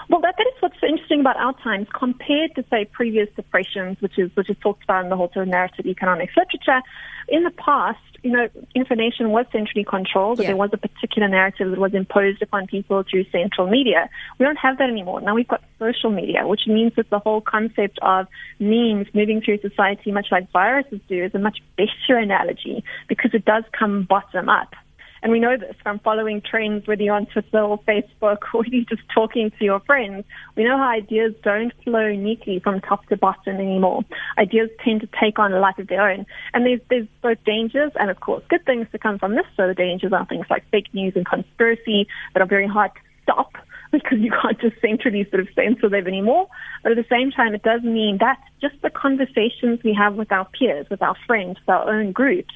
Well, 0.09 0.21
that, 0.21 0.35
that 0.37 0.47
is 0.47 0.61
what's 0.61 0.77
interesting 0.81 1.19
about 1.19 1.35
our 1.35 1.53
times 1.61 1.87
compared 1.93 2.55
to, 2.55 2.63
say, 2.69 2.85
previous 2.85 3.27
depressions, 3.35 3.97
which 3.99 4.17
is 4.17 4.31
which 4.35 4.49
is 4.49 4.55
talked 4.61 4.83
about 4.83 5.03
in 5.03 5.09
the 5.09 5.17
whole 5.17 5.29
sort 5.33 5.47
of 5.47 5.49
narrative 5.49 5.85
economics 5.85 6.33
literature. 6.37 6.81
In 7.27 7.43
the 7.43 7.51
past, 7.51 7.99
you 8.27 8.33
know, 8.33 8.49
information 8.75 9.29
was 9.31 9.45
centrally 9.53 9.85
controlled. 9.85 10.39
Yeah. 10.39 10.47
There 10.47 10.57
was 10.57 10.69
a 10.73 10.77
particular 10.77 11.29
narrative 11.29 11.69
that 11.71 11.79
was 11.79 11.93
imposed 11.93 12.41
upon 12.41 12.67
people 12.67 13.03
through 13.09 13.23
central 13.31 13.67
media. 13.67 14.09
We 14.37 14.45
don't 14.45 14.57
have 14.57 14.77
that 14.79 14.89
anymore. 14.89 15.21
Now 15.21 15.33
we've 15.33 15.47
got 15.47 15.63
social 15.79 16.09
media, 16.09 16.45
which 16.45 16.67
means 16.67 16.91
that 16.97 17.09
the 17.09 17.19
whole 17.19 17.39
concept 17.39 17.99
of 18.01 18.27
memes 18.59 19.07
moving 19.13 19.39
through 19.41 19.59
society, 19.59 20.11
much 20.11 20.27
like 20.29 20.51
viruses 20.51 20.99
do, 21.07 21.23
is 21.23 21.33
a 21.35 21.39
much 21.39 21.59
better 21.77 22.17
analogy 22.17 22.83
because 23.07 23.33
it 23.33 23.45
does 23.45 23.63
come 23.71 24.03
bottom 24.03 24.49
up. 24.49 24.75
And 25.21 25.31
we 25.31 25.39
know 25.39 25.57
this 25.57 25.75
from 25.83 25.99
following 25.99 26.41
trends, 26.41 26.87
whether 26.87 27.01
you're 27.01 27.15
on 27.15 27.25
Twitter 27.27 27.59
or 27.59 27.79
Facebook 27.79 28.37
or 28.53 28.65
you're 28.65 28.85
just 28.85 29.01
talking 29.13 29.51
to 29.57 29.65
your 29.65 29.79
friends. 29.81 30.25
We 30.55 30.63
know 30.63 30.77
how 30.77 30.89
ideas 30.89 31.33
don't 31.43 31.73
flow 31.83 32.13
neatly 32.13 32.59
from 32.59 32.81
top 32.81 33.05
to 33.07 33.17
bottom 33.17 33.57
anymore. 33.57 34.03
Ideas 34.37 34.69
tend 34.83 35.01
to 35.01 35.09
take 35.19 35.39
on 35.39 35.53
a 35.53 35.59
life 35.59 35.77
of 35.77 35.87
their 35.87 36.09
own. 36.09 36.25
And 36.53 36.65
there's, 36.65 36.81
there's 36.89 37.07
both 37.21 37.43
dangers 37.45 37.91
and, 37.99 38.09
of 38.09 38.19
course, 38.19 38.43
good 38.49 38.65
things 38.65 38.87
to 38.91 38.99
come 38.99 39.19
from 39.19 39.35
this. 39.35 39.45
So 39.55 39.67
the 39.67 39.73
dangers 39.73 40.13
are 40.13 40.25
things 40.25 40.45
like 40.49 40.63
fake 40.71 40.93
news 40.93 41.13
and 41.15 41.25
conspiracy 41.25 42.07
that 42.33 42.41
are 42.41 42.47
very 42.47 42.67
hard 42.67 42.91
to 42.93 43.01
stop 43.23 43.53
because 43.91 44.19
you 44.19 44.31
can't 44.31 44.59
just 44.59 44.79
centrally 44.81 45.27
sort 45.29 45.41
of 45.41 45.47
censor 45.55 45.89
them 45.89 46.07
anymore. 46.07 46.47
But 46.83 46.93
at 46.93 46.97
the 46.97 47.05
same 47.09 47.31
time, 47.31 47.53
it 47.53 47.63
does 47.63 47.81
mean 47.83 48.17
that 48.19 48.37
just 48.61 48.75
the 48.81 48.89
conversations 48.89 49.79
we 49.83 49.93
have 49.93 50.15
with 50.15 50.31
our 50.31 50.45
peers, 50.45 50.87
with 50.89 51.01
our 51.01 51.15
friends, 51.25 51.57
with 51.59 51.69
our 51.69 51.89
own 51.89 52.11
groups, 52.11 52.53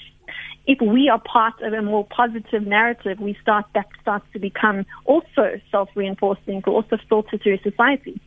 if 0.68 0.80
we 0.82 1.10
are 1.10 1.20
part 1.20 1.62
of 1.62 1.74
a 1.74 1.82
more 1.82 2.06
positive 2.06 2.66
narrative, 2.66 3.20
we 3.20 3.38
start 3.42 3.66
that 3.74 3.88
starts 4.02 4.26
to 4.34 4.40
become 4.40 4.86
also 5.06 5.60
self-reinforcing, 5.72 6.64
also 6.66 6.98
filter 7.10 7.38
through 7.38 7.58
society. 7.60 8.22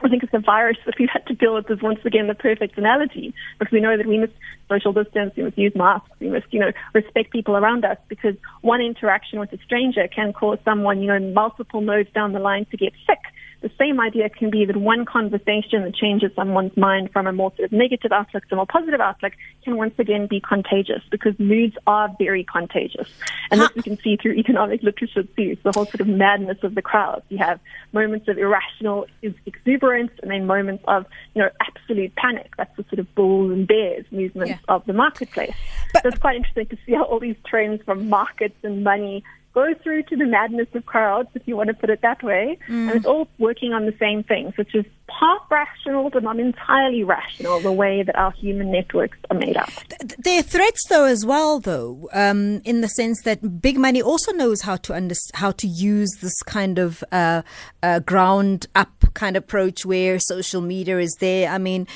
I 0.00 0.08
think 0.08 0.22
it's 0.22 0.34
a 0.34 0.38
virus 0.38 0.76
that 0.84 0.96
we've 0.98 1.08
had 1.10 1.26
to 1.28 1.34
deal 1.34 1.54
with 1.54 1.70
is 1.70 1.80
once 1.80 2.00
again 2.04 2.26
the 2.26 2.34
perfect 2.34 2.76
analogy 2.76 3.32
because 3.58 3.72
we 3.72 3.80
know 3.80 3.96
that 3.96 4.06
we 4.06 4.18
must 4.18 4.32
social 4.68 4.92
distance, 4.92 5.32
we 5.36 5.44
must 5.44 5.56
use 5.56 5.72
masks, 5.74 6.10
we 6.20 6.28
must, 6.28 6.46
you 6.50 6.60
know, 6.60 6.72
respect 6.92 7.30
people 7.30 7.56
around 7.56 7.84
us 7.84 7.96
because 8.08 8.34
one 8.60 8.80
interaction 8.82 9.38
with 9.38 9.52
a 9.52 9.58
stranger 9.64 10.06
can 10.08 10.32
cause 10.32 10.58
someone, 10.64 11.00
you 11.00 11.06
know, 11.06 11.20
multiple 11.32 11.80
nodes 11.80 12.10
down 12.14 12.32
the 12.32 12.38
line 12.38 12.66
to 12.70 12.76
get 12.76 12.92
sick. 13.06 13.20
The 13.64 13.70
same 13.78 13.98
idea 13.98 14.28
can 14.28 14.50
be 14.50 14.66
that 14.66 14.76
one 14.76 15.06
conversation 15.06 15.84
that 15.84 15.94
changes 15.94 16.30
someone's 16.36 16.76
mind 16.76 17.10
from 17.14 17.26
a 17.26 17.32
more 17.32 17.50
sort 17.56 17.64
of 17.64 17.72
negative 17.72 18.12
outlook 18.12 18.46
to 18.48 18.54
a 18.54 18.56
more 18.56 18.66
positive 18.66 19.00
outlook 19.00 19.32
can 19.64 19.78
once 19.78 19.94
again 19.98 20.26
be 20.26 20.38
contagious 20.38 21.00
because 21.10 21.32
moods 21.38 21.74
are 21.86 22.14
very 22.18 22.44
contagious. 22.44 23.08
And 23.50 23.62
this 23.62 23.74
we 23.74 23.80
can 23.80 23.96
see 24.00 24.16
through 24.16 24.34
economic 24.34 24.82
literature 24.82 25.22
too. 25.22 25.54
So 25.62 25.70
the 25.70 25.72
whole 25.74 25.86
sort 25.86 26.02
of 26.02 26.08
madness 26.08 26.58
of 26.62 26.74
the 26.74 26.82
crowds. 26.82 27.24
You 27.30 27.38
have 27.38 27.58
moments 27.94 28.28
of 28.28 28.36
irrational 28.36 29.06
exuberance 29.22 30.12
and 30.20 30.30
then 30.30 30.44
moments 30.46 30.84
of, 30.86 31.06
you 31.34 31.40
know, 31.40 31.48
absolute 31.62 32.14
panic. 32.16 32.52
That's 32.58 32.76
the 32.76 32.84
sort 32.90 32.98
of 32.98 33.14
bulls 33.14 33.50
and 33.50 33.66
bears 33.66 34.04
movement 34.10 34.50
Yeah. 34.50 34.58
of 34.68 34.84
the 34.84 34.92
marketplace. 34.92 35.54
But- 35.94 36.02
so 36.02 36.08
it's 36.10 36.18
quite 36.18 36.36
interesting 36.36 36.66
to 36.66 36.76
see 36.84 36.92
how 36.92 37.04
all 37.04 37.18
these 37.18 37.36
trends 37.46 37.82
from 37.84 38.10
markets 38.10 38.58
and 38.62 38.84
money 38.84 39.24
go 39.54 39.72
through 39.82 40.02
to 40.04 40.16
the 40.16 40.26
madness 40.26 40.66
of 40.74 40.84
crowds, 40.84 41.28
if 41.34 41.42
you 41.46 41.56
want 41.56 41.68
to 41.68 41.74
put 41.74 41.88
it 41.90 42.00
that 42.02 42.22
way. 42.22 42.58
And 42.68 42.90
it's 42.90 43.06
all 43.06 43.28
working 43.38 43.72
on 43.72 43.86
the 43.86 43.94
same 43.98 44.22
things, 44.24 44.56
which 44.56 44.74
is 44.74 44.84
part 45.06 45.42
rational, 45.50 46.10
but 46.10 46.22
not 46.24 46.38
entirely 46.40 47.04
rational, 47.04 47.60
the 47.60 47.70
way 47.72 48.02
that 48.02 48.16
our 48.16 48.32
human 48.32 48.72
networks 48.72 49.16
are 49.30 49.36
made 49.38 49.56
up. 49.56 49.68
Th- 50.00 50.16
There 50.18 50.38
are 50.40 50.42
threats, 50.42 50.86
though, 50.88 51.04
as 51.04 51.24
well, 51.24 51.60
though, 51.60 52.08
um, 52.12 52.60
in 52.64 52.80
the 52.80 52.88
sense 52.88 53.22
that 53.22 53.60
big 53.62 53.78
money 53.78 54.02
also 54.02 54.32
knows 54.32 54.62
how 54.62 54.76
to 54.76 54.94
under- 54.94 55.14
how 55.34 55.52
to 55.52 55.66
use 55.68 56.10
this 56.20 56.34
kind 56.42 56.78
of 56.78 57.04
uh, 57.12 57.42
uh, 57.82 58.00
ground 58.00 58.66
up 58.74 59.04
kind 59.14 59.36
of 59.36 59.44
approach 59.44 59.86
where 59.86 60.18
social 60.18 60.60
media 60.60 60.98
is 60.98 61.14
there. 61.20 61.48
I 61.50 61.58
mean. 61.58 61.86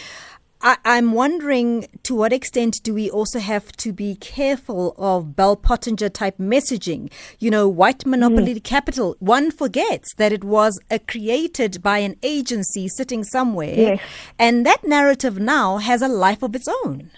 I, 0.61 0.77
I'm 0.85 1.13
wondering 1.13 1.87
to 2.03 2.15
what 2.15 2.33
extent 2.33 2.81
do 2.83 2.93
we 2.95 3.09
also 3.11 3.39
have 3.39 3.71
to 3.73 3.93
be 3.93 4.17
careful 4.17 4.95
of 4.99 5.37
Bell 5.37 5.57
Pottinger 5.57 6.09
type 6.09 6.39
messaging? 6.39 7.11
You 7.39 7.51
know, 7.51 7.69
white 7.69 7.99
mm-hmm. 8.01 8.11
monopoly 8.11 8.59
capital. 8.61 9.17
One 9.21 9.51
forgets 9.51 10.15
that 10.17 10.33
it 10.33 10.43
was 10.43 10.79
created 11.07 11.83
by 11.83 11.99
an 11.99 12.17
agency 12.23 12.89
sitting 12.89 13.25
somewhere, 13.25 13.75
Yes. 13.75 14.01
and 14.39 14.67
that 14.67 14.85
narrative 14.85 15.39
now 15.39 15.79
has 15.79 16.03
a 16.03 16.09
life 16.09 16.43
of 16.43 16.55
its 16.55 16.69
own. 16.85 17.11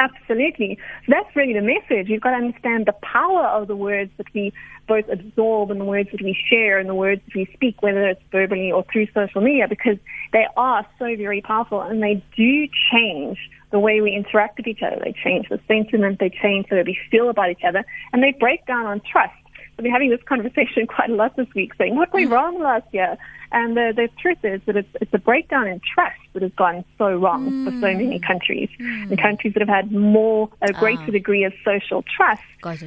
Absolutely. 0.00 0.78
That's 1.08 1.28
really 1.36 1.52
the 1.52 1.60
message. 1.60 2.08
You've 2.08 2.22
got 2.22 2.30
to 2.30 2.36
understand 2.36 2.86
the 2.86 2.94
power 3.02 3.44
of 3.44 3.68
the 3.68 3.76
words 3.76 4.10
that 4.16 4.26
we 4.32 4.50
both 4.88 5.04
absorb 5.12 5.70
and 5.70 5.78
the 5.78 5.84
words 5.84 6.08
that 6.12 6.22
we 6.22 6.34
share 6.48 6.78
and 6.78 6.88
the 6.88 6.94
words 6.94 7.20
that 7.26 7.34
we 7.34 7.46
speak, 7.52 7.82
whether 7.82 8.08
it's 8.08 8.22
verbally 8.32 8.72
or 8.72 8.82
through 8.90 9.08
social 9.12 9.42
media, 9.42 9.68
because 9.68 9.98
they 10.32 10.46
are 10.56 10.86
so 10.98 11.04
very 11.16 11.42
powerful 11.42 11.82
and 11.82 12.02
they 12.02 12.24
do 12.34 12.66
change 12.90 13.38
the 13.72 13.78
way 13.78 14.00
we 14.00 14.16
interact 14.16 14.56
with 14.56 14.66
each 14.66 14.82
other. 14.82 14.98
They 15.04 15.14
change 15.22 15.50
the 15.50 15.60
sentiment, 15.68 16.18
they 16.18 16.30
change 16.30 16.66
the 16.70 16.76
way 16.76 16.84
we 16.86 16.98
feel 17.10 17.28
about 17.28 17.50
each 17.50 17.64
other, 17.68 17.84
and 18.14 18.22
they 18.22 18.32
break 18.32 18.66
down 18.66 18.86
on 18.86 19.02
trust. 19.12 19.34
So 19.76 19.82
we're 19.82 19.92
having 19.92 20.08
this 20.08 20.22
conversation 20.26 20.86
quite 20.88 21.10
a 21.10 21.14
lot 21.14 21.36
this 21.36 21.48
week, 21.54 21.74
saying 21.76 21.94
what 21.94 22.10
went 22.14 22.30
mm. 22.30 22.32
wrong 22.32 22.58
last 22.58 22.86
year, 22.92 23.18
and 23.52 23.76
the, 23.76 23.92
the 23.94 24.08
truth 24.20 24.38
is 24.44 24.60
that 24.66 24.76
it's, 24.76 24.88
it's 25.00 25.12
a 25.12 25.18
breakdown 25.18 25.66
in 25.66 25.80
trust 25.94 26.20
that 26.32 26.42
has 26.42 26.52
gone 26.52 26.84
so 26.98 27.14
wrong 27.16 27.64
for 27.64 27.70
so 27.72 27.92
many 27.92 28.18
countries. 28.20 28.68
And 28.78 29.18
countries 29.20 29.54
that 29.54 29.60
have 29.60 29.68
had 29.68 29.90
more, 29.92 30.48
a 30.62 30.72
greater 30.72 31.02
Ah. 31.08 31.10
degree 31.10 31.44
of 31.44 31.52
social 31.64 32.02
trust 32.16 32.42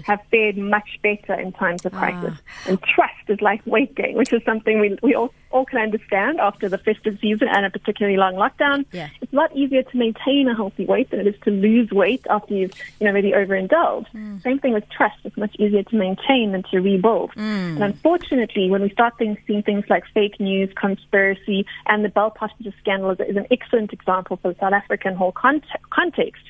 have 0.05 0.19
fared 0.31 0.57
much 0.57 0.99
better 1.01 1.33
in 1.33 1.51
times 1.51 1.85
of 1.85 1.91
crisis. 1.91 2.33
Ah. 2.37 2.69
And 2.69 2.81
trust 2.81 3.13
is 3.27 3.41
like 3.41 3.61
weight 3.65 3.93
gain, 3.95 4.15
which 4.15 4.31
is 4.31 4.41
something 4.45 4.79
we, 4.79 4.97
we 5.01 5.13
all, 5.15 5.33
all 5.53 5.65
can 5.65 5.79
understand 5.79 6.39
after 6.39 6.67
the 6.67 6.77
festive 6.77 7.17
season 7.21 7.47
and 7.47 7.65
a 7.65 7.69
particularly 7.69 8.17
long 8.17 8.33
lockdown. 8.33 8.85
Yeah. 8.91 9.09
It's 9.21 9.31
a 9.31 9.35
lot 9.35 9.55
easier 9.55 9.83
to 9.83 9.97
maintain 9.97 10.49
a 10.49 10.55
healthy 10.55 10.85
weight 10.85 11.11
than 11.11 11.19
it 11.21 11.27
is 11.27 11.35
to 11.43 11.51
lose 11.51 11.91
weight 11.91 12.25
after 12.29 12.53
you've, 12.53 12.73
you 12.99 13.07
know, 13.07 13.13
maybe 13.13 13.33
overindulged. 13.33 14.09
Hmm. 14.09 14.39
Same 14.39 14.59
thing 14.59 14.73
with 14.73 14.89
trust. 14.89 15.17
It's 15.23 15.37
much 15.37 15.55
easier 15.59 15.83
to 15.83 15.95
maintain 15.95 16.51
than 16.51 16.63
to 16.71 16.79
rebuild. 16.79 17.31
Hmm. 17.33 17.75
And 17.75 17.83
unfortunately, 17.83 18.69
when 18.69 18.81
we 18.81 18.89
start 18.89 19.17
things, 19.17 19.37
seeing 19.47 19.63
things 19.63 19.85
like 19.89 20.03
fake 20.13 20.39
news, 20.39 20.69
conspiracy, 20.75 21.65
and 21.85 22.03
the 22.03 22.09
Bell 22.09 22.31
Pottinger 22.31 22.73
scandal 22.79 23.11
is, 23.11 23.19
is 23.19 23.37
an 23.37 23.47
excellent 23.51 23.93
example 23.93 24.37
for 24.41 24.53
the 24.53 24.59
South 24.59 24.73
African 24.73 25.15
whole 25.15 25.31
cont- 25.31 25.63
context. 25.91 26.43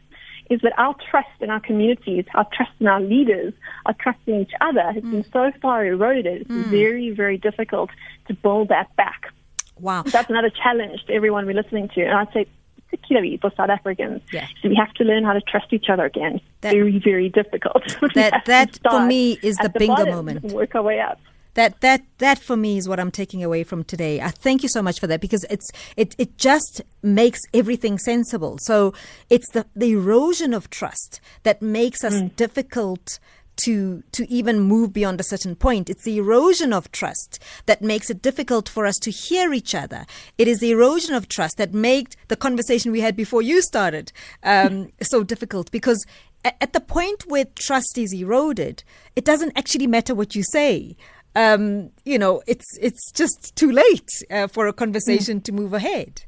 Is 0.54 0.62
that 0.62 0.74
our 0.78 0.96
trust 1.10 1.42
in 1.42 1.50
our 1.50 1.60
communities, 1.60 2.26
our 2.36 2.48
trust 2.54 2.72
in 2.80 2.88
our 2.88 3.02
leaders, 3.02 3.54
our 3.86 3.96
trust 4.00 4.20
in 4.28 4.42
each 4.42 4.54
other 4.62 4.92
has 4.92 5.04
mm. 5.04 5.12
been 5.12 5.26
so 5.32 5.52
far 5.62 5.86
eroded. 5.86 6.44
It's 6.44 6.50
mm. 6.50 6.66
very, 6.66 7.10
very 7.12 7.38
difficult 7.38 7.89
to 8.28 8.34
build 8.34 8.70
that 8.70 8.96
back. 8.96 9.34
Wow. 9.80 10.04
That's 10.04 10.30
another 10.30 10.52
challenge 10.52 11.04
to 11.08 11.13
everyone 11.13 11.46
we're 11.46 11.62
listening 11.62 11.89
to. 11.96 12.02
And 12.02 12.13
I'd 12.13 12.32
say 12.34 12.48
particularly 12.89 13.38
for 13.38 13.52
South 13.58 13.70
Africans. 13.70 14.22
Yeah. 14.32 14.48
So 14.62 14.70
we 14.70 14.76
have 14.76 14.94
to 14.94 15.04
learn 15.04 15.24
how 15.24 15.34
to 15.34 15.42
trust 15.42 15.74
each 15.74 15.89
other 15.89 16.06
again. 16.06 16.39
That, 16.62 16.74
very, 16.74 17.00
very 17.00 17.30
difficult. 17.30 17.84
That, 18.13 18.46
that 18.46 18.80
for 18.89 19.06
me 19.06 19.39
is 19.42 19.58
the 19.58 19.70
bingo 19.70 20.06
moment. 20.06 20.44
work 20.52 20.76
our 20.76 20.84
way 20.84 21.00
up 21.00 21.20
that 21.56 21.82
that 21.82 22.04
that 22.18 22.39
for 22.39 22.58
me 22.58 22.78
is 22.78 22.88
what 22.88 23.00
I'm 23.00 23.12
taking 23.12 23.44
away 23.44 23.63
from 23.63 23.84
today. 23.84 24.22
I 24.22 24.30
thank 24.30 24.63
you 24.63 24.70
so 24.70 24.82
much 24.82 25.00
for 25.00 25.08
that 25.08 25.22
because 25.22 25.46
it's 25.50 25.70
it 25.96 26.16
it 26.18 26.38
just 26.38 26.82
makes 27.02 27.42
everything 27.54 27.98
sensible. 27.98 28.58
So 28.62 28.94
it's 29.30 29.50
the 29.52 29.66
the 29.76 29.92
erosion 29.92 30.54
of 30.54 30.70
trust 30.70 31.22
that 31.44 31.62
makes 31.62 32.04
us 32.04 32.16
mm. 32.16 32.36
difficult 32.36 33.20
to 33.56 34.04
to 34.12 34.30
even 34.32 34.60
move 34.60 34.94
beyond 34.94 35.20
a 35.20 35.24
certain 35.24 35.56
point. 35.56 35.89
It's 35.89 36.04
the 36.04 36.18
erosion 36.18 36.74
of 36.74 36.92
trust 36.92 37.39
that 37.68 37.82
makes 37.82 38.10
it 38.10 38.22
difficult 38.22 38.68
for 38.68 38.86
us 38.86 38.98
to 39.00 39.12
hear 39.12 39.54
each 39.54 39.76
other. 39.76 40.06
It 40.38 40.48
is 40.48 40.60
the 40.60 40.72
erosion 40.72 41.13
of 41.13 41.28
trust 41.28 41.58
that 41.58 41.74
made 41.74 42.16
the 42.30 42.36
conversation 42.36 42.92
we 42.92 43.02
had 43.02 43.16
before 43.16 43.42
you 43.42 43.62
started 43.62 44.12
um, 44.44 44.92
so 45.02 45.24
difficult 45.24 45.70
because 45.72 46.06
at 46.46 46.74
the 46.74 46.82
point 46.82 47.24
where 47.28 47.46
trust 47.46 47.98
is 47.98 48.12
eroded, 48.12 48.84
it 49.16 49.24
doesn't 49.24 49.58
actually 49.58 49.88
matter 49.88 50.13
what 50.13 50.36
you 50.36 50.44
say 50.44 50.98
um, 51.36 51.91
you 52.06 52.19
know, 52.19 52.41
it's 52.48 52.65
it's 52.80 53.12
just 53.12 53.56
too 53.56 53.72
late 53.72 54.10
uh, 54.30 54.48
for 54.48 54.67
a 54.67 54.74
conversation 54.74 55.39
mm. 55.39 55.43
to 55.46 55.52
move 55.52 55.74
ahead. 55.74 56.24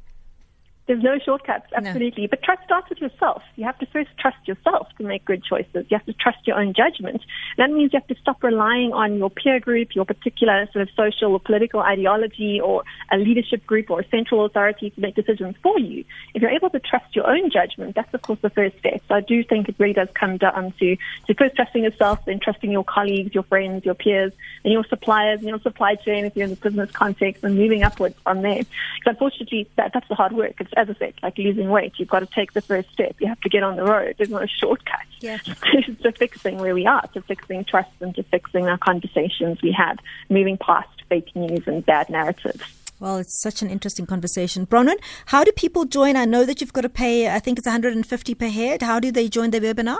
There's 0.86 1.02
no 1.02 1.18
shortcuts, 1.18 1.66
absolutely. 1.74 2.24
No. 2.24 2.28
But 2.28 2.42
trust 2.44 2.62
starts 2.64 2.88
with 2.88 3.00
yourself. 3.00 3.42
You 3.56 3.64
have 3.64 3.78
to 3.80 3.86
first 3.86 4.10
trust 4.20 4.36
yourself 4.46 4.88
to 4.98 5.04
make 5.04 5.24
good 5.24 5.42
choices. 5.42 5.86
You 5.88 5.96
have 5.96 6.06
to 6.06 6.12
trust 6.12 6.38
your 6.46 6.60
own 6.60 6.74
judgment. 6.74 7.22
That 7.56 7.70
means 7.70 7.92
you 7.92 7.98
have 7.98 8.06
to 8.06 8.20
stop 8.20 8.42
relying 8.44 8.92
on 8.92 9.16
your 9.16 9.28
peer 9.28 9.58
group, 9.58 9.96
your 9.96 10.04
particular 10.04 10.68
sort 10.72 10.82
of 10.82 10.88
social 10.94 11.32
or 11.32 11.40
political 11.40 11.80
ideology, 11.80 12.60
or 12.60 12.84
a 13.10 13.16
leadership 13.16 13.66
group 13.66 13.90
or 13.90 14.00
a 14.00 14.08
central 14.10 14.44
authority 14.44 14.90
to 14.90 15.00
make 15.00 15.16
decisions 15.16 15.56
for 15.60 15.76
you. 15.78 16.04
If 16.34 16.42
you're 16.42 16.52
able 16.52 16.70
to 16.70 16.78
trust 16.78 17.16
your 17.16 17.28
own 17.28 17.50
judgment, 17.50 17.96
that's 17.96 18.14
of 18.14 18.22
course 18.22 18.38
the 18.40 18.50
first 18.50 18.78
step. 18.78 19.02
So 19.08 19.16
I 19.16 19.22
do 19.22 19.42
think 19.42 19.68
it 19.68 19.74
really 19.78 19.94
does 19.94 20.08
come 20.14 20.36
down 20.36 20.72
to, 20.78 20.96
to 21.26 21.34
first 21.34 21.56
trusting 21.56 21.82
yourself, 21.82 22.24
then 22.26 22.38
trusting 22.38 22.70
your 22.70 22.84
colleagues, 22.84 23.34
your 23.34 23.42
friends, 23.42 23.84
your 23.84 23.94
peers, 23.94 24.32
and 24.62 24.72
your 24.72 24.84
suppliers, 24.84 25.40
and 25.40 25.48
your 25.48 25.60
supply 25.60 25.96
chain 25.96 26.26
if 26.26 26.36
you're 26.36 26.44
in 26.44 26.50
the 26.50 26.56
business 26.56 26.92
context, 26.92 27.42
and 27.42 27.56
moving 27.56 27.82
upwards 27.82 28.14
from 28.22 28.42
there. 28.42 28.62
Because 28.62 29.16
unfortunately, 29.16 29.68
that, 29.76 29.92
that's 29.92 30.08
the 30.08 30.14
hard 30.14 30.32
work. 30.32 30.54
It's 30.60 30.75
as 30.76 30.90
I 30.90 30.94
said, 30.94 31.14
like 31.22 31.38
losing 31.38 31.70
weight, 31.70 31.94
you've 31.96 32.08
got 32.08 32.20
to 32.20 32.26
take 32.26 32.52
the 32.52 32.60
first 32.60 32.90
step. 32.92 33.16
You 33.18 33.28
have 33.28 33.40
to 33.40 33.48
get 33.48 33.62
on 33.62 33.76
the 33.76 33.84
road. 33.84 34.14
There's 34.18 34.30
no 34.30 34.46
shortcut 34.46 35.06
yeah. 35.20 35.38
to, 35.72 35.94
to 35.94 36.12
fixing 36.12 36.58
where 36.58 36.74
we 36.74 36.86
are, 36.86 37.06
to 37.14 37.22
fixing 37.22 37.64
trust 37.64 37.90
and 38.00 38.14
to 38.14 38.22
fixing 38.24 38.68
our 38.68 38.78
conversations 38.78 39.62
we 39.62 39.72
have, 39.72 39.98
moving 40.28 40.58
past 40.58 40.88
fake 41.08 41.34
news 41.34 41.66
and 41.66 41.84
bad 41.84 42.10
narratives. 42.10 42.62
Well, 42.98 43.18
it's 43.18 43.40
such 43.42 43.60
an 43.60 43.68
interesting 43.68 44.06
conversation. 44.06 44.66
Bronwyn, 44.66 44.98
how 45.26 45.44
do 45.44 45.52
people 45.52 45.84
join? 45.84 46.16
I 46.16 46.24
know 46.24 46.44
that 46.44 46.60
you've 46.60 46.72
got 46.72 46.82
to 46.82 46.88
pay, 46.88 47.28
I 47.28 47.38
think 47.40 47.58
it's 47.58 47.66
150 47.66 48.34
per 48.34 48.48
head. 48.48 48.82
How 48.82 49.00
do 49.00 49.12
they 49.12 49.28
join 49.28 49.50
the 49.50 49.60
webinar? 49.60 49.98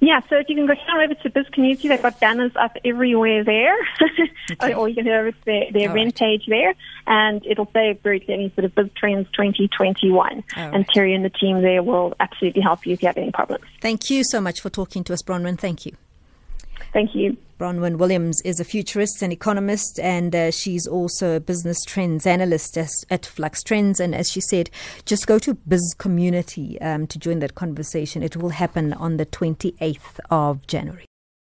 Yeah, 0.00 0.20
so 0.28 0.36
if 0.36 0.48
you 0.48 0.56
can 0.56 0.66
go 0.66 0.74
down 0.74 1.00
over 1.02 1.14
to 1.14 1.30
Biz 1.30 1.46
Community, 1.52 1.88
they've 1.88 2.02
got 2.02 2.20
banners 2.20 2.52
up 2.56 2.76
everywhere 2.84 3.44
there. 3.44 3.76
okay. 4.52 4.74
or 4.74 4.88
you 4.88 4.94
can 4.96 5.04
go 5.04 5.18
over 5.18 5.32
to 5.32 5.44
their, 5.44 5.72
their 5.72 5.90
event 5.90 6.20
right. 6.20 6.38
page 6.38 6.46
there, 6.48 6.74
and 7.06 7.44
it'll 7.46 7.70
say 7.72 7.98
very 8.02 8.20
clearly 8.20 8.52
sort 8.54 8.64
of 8.64 8.74
Biz 8.74 8.90
Trends 8.96 9.26
2021. 9.32 10.44
Right. 10.56 10.74
And 10.74 10.86
Terry 10.88 11.14
and 11.14 11.24
the 11.24 11.30
team 11.30 11.62
there 11.62 11.82
will 11.82 12.14
absolutely 12.20 12.62
help 12.62 12.86
you 12.86 12.92
if 12.92 13.02
you 13.02 13.06
have 13.06 13.16
any 13.16 13.32
problems. 13.32 13.64
Thank 13.80 14.10
you 14.10 14.22
so 14.24 14.40
much 14.40 14.60
for 14.60 14.70
talking 14.70 15.04
to 15.04 15.12
us, 15.12 15.22
Bronwyn. 15.22 15.58
Thank 15.58 15.86
you. 15.86 15.96
Thank 16.96 17.14
you. 17.14 17.36
Bronwyn 17.60 17.98
Williams 17.98 18.40
is 18.40 18.58
a 18.58 18.64
futurist 18.64 19.20
and 19.20 19.30
economist, 19.30 20.00
and 20.00 20.34
uh, 20.34 20.50
she's 20.50 20.86
also 20.86 21.36
a 21.36 21.40
business 21.40 21.84
trends 21.84 22.26
analyst 22.26 22.78
at 23.10 23.26
Flux 23.26 23.62
Trends. 23.62 24.00
And 24.00 24.14
as 24.14 24.32
she 24.32 24.40
said, 24.40 24.70
just 25.04 25.26
go 25.26 25.38
to 25.40 25.52
Biz 25.68 25.94
Community 25.98 26.80
um, 26.80 27.06
to 27.08 27.18
join 27.18 27.40
that 27.40 27.54
conversation. 27.54 28.22
It 28.22 28.38
will 28.38 28.48
happen 28.48 28.94
on 28.94 29.18
the 29.18 29.26
28th 29.26 30.20
of 30.30 30.66
January. 30.66 31.04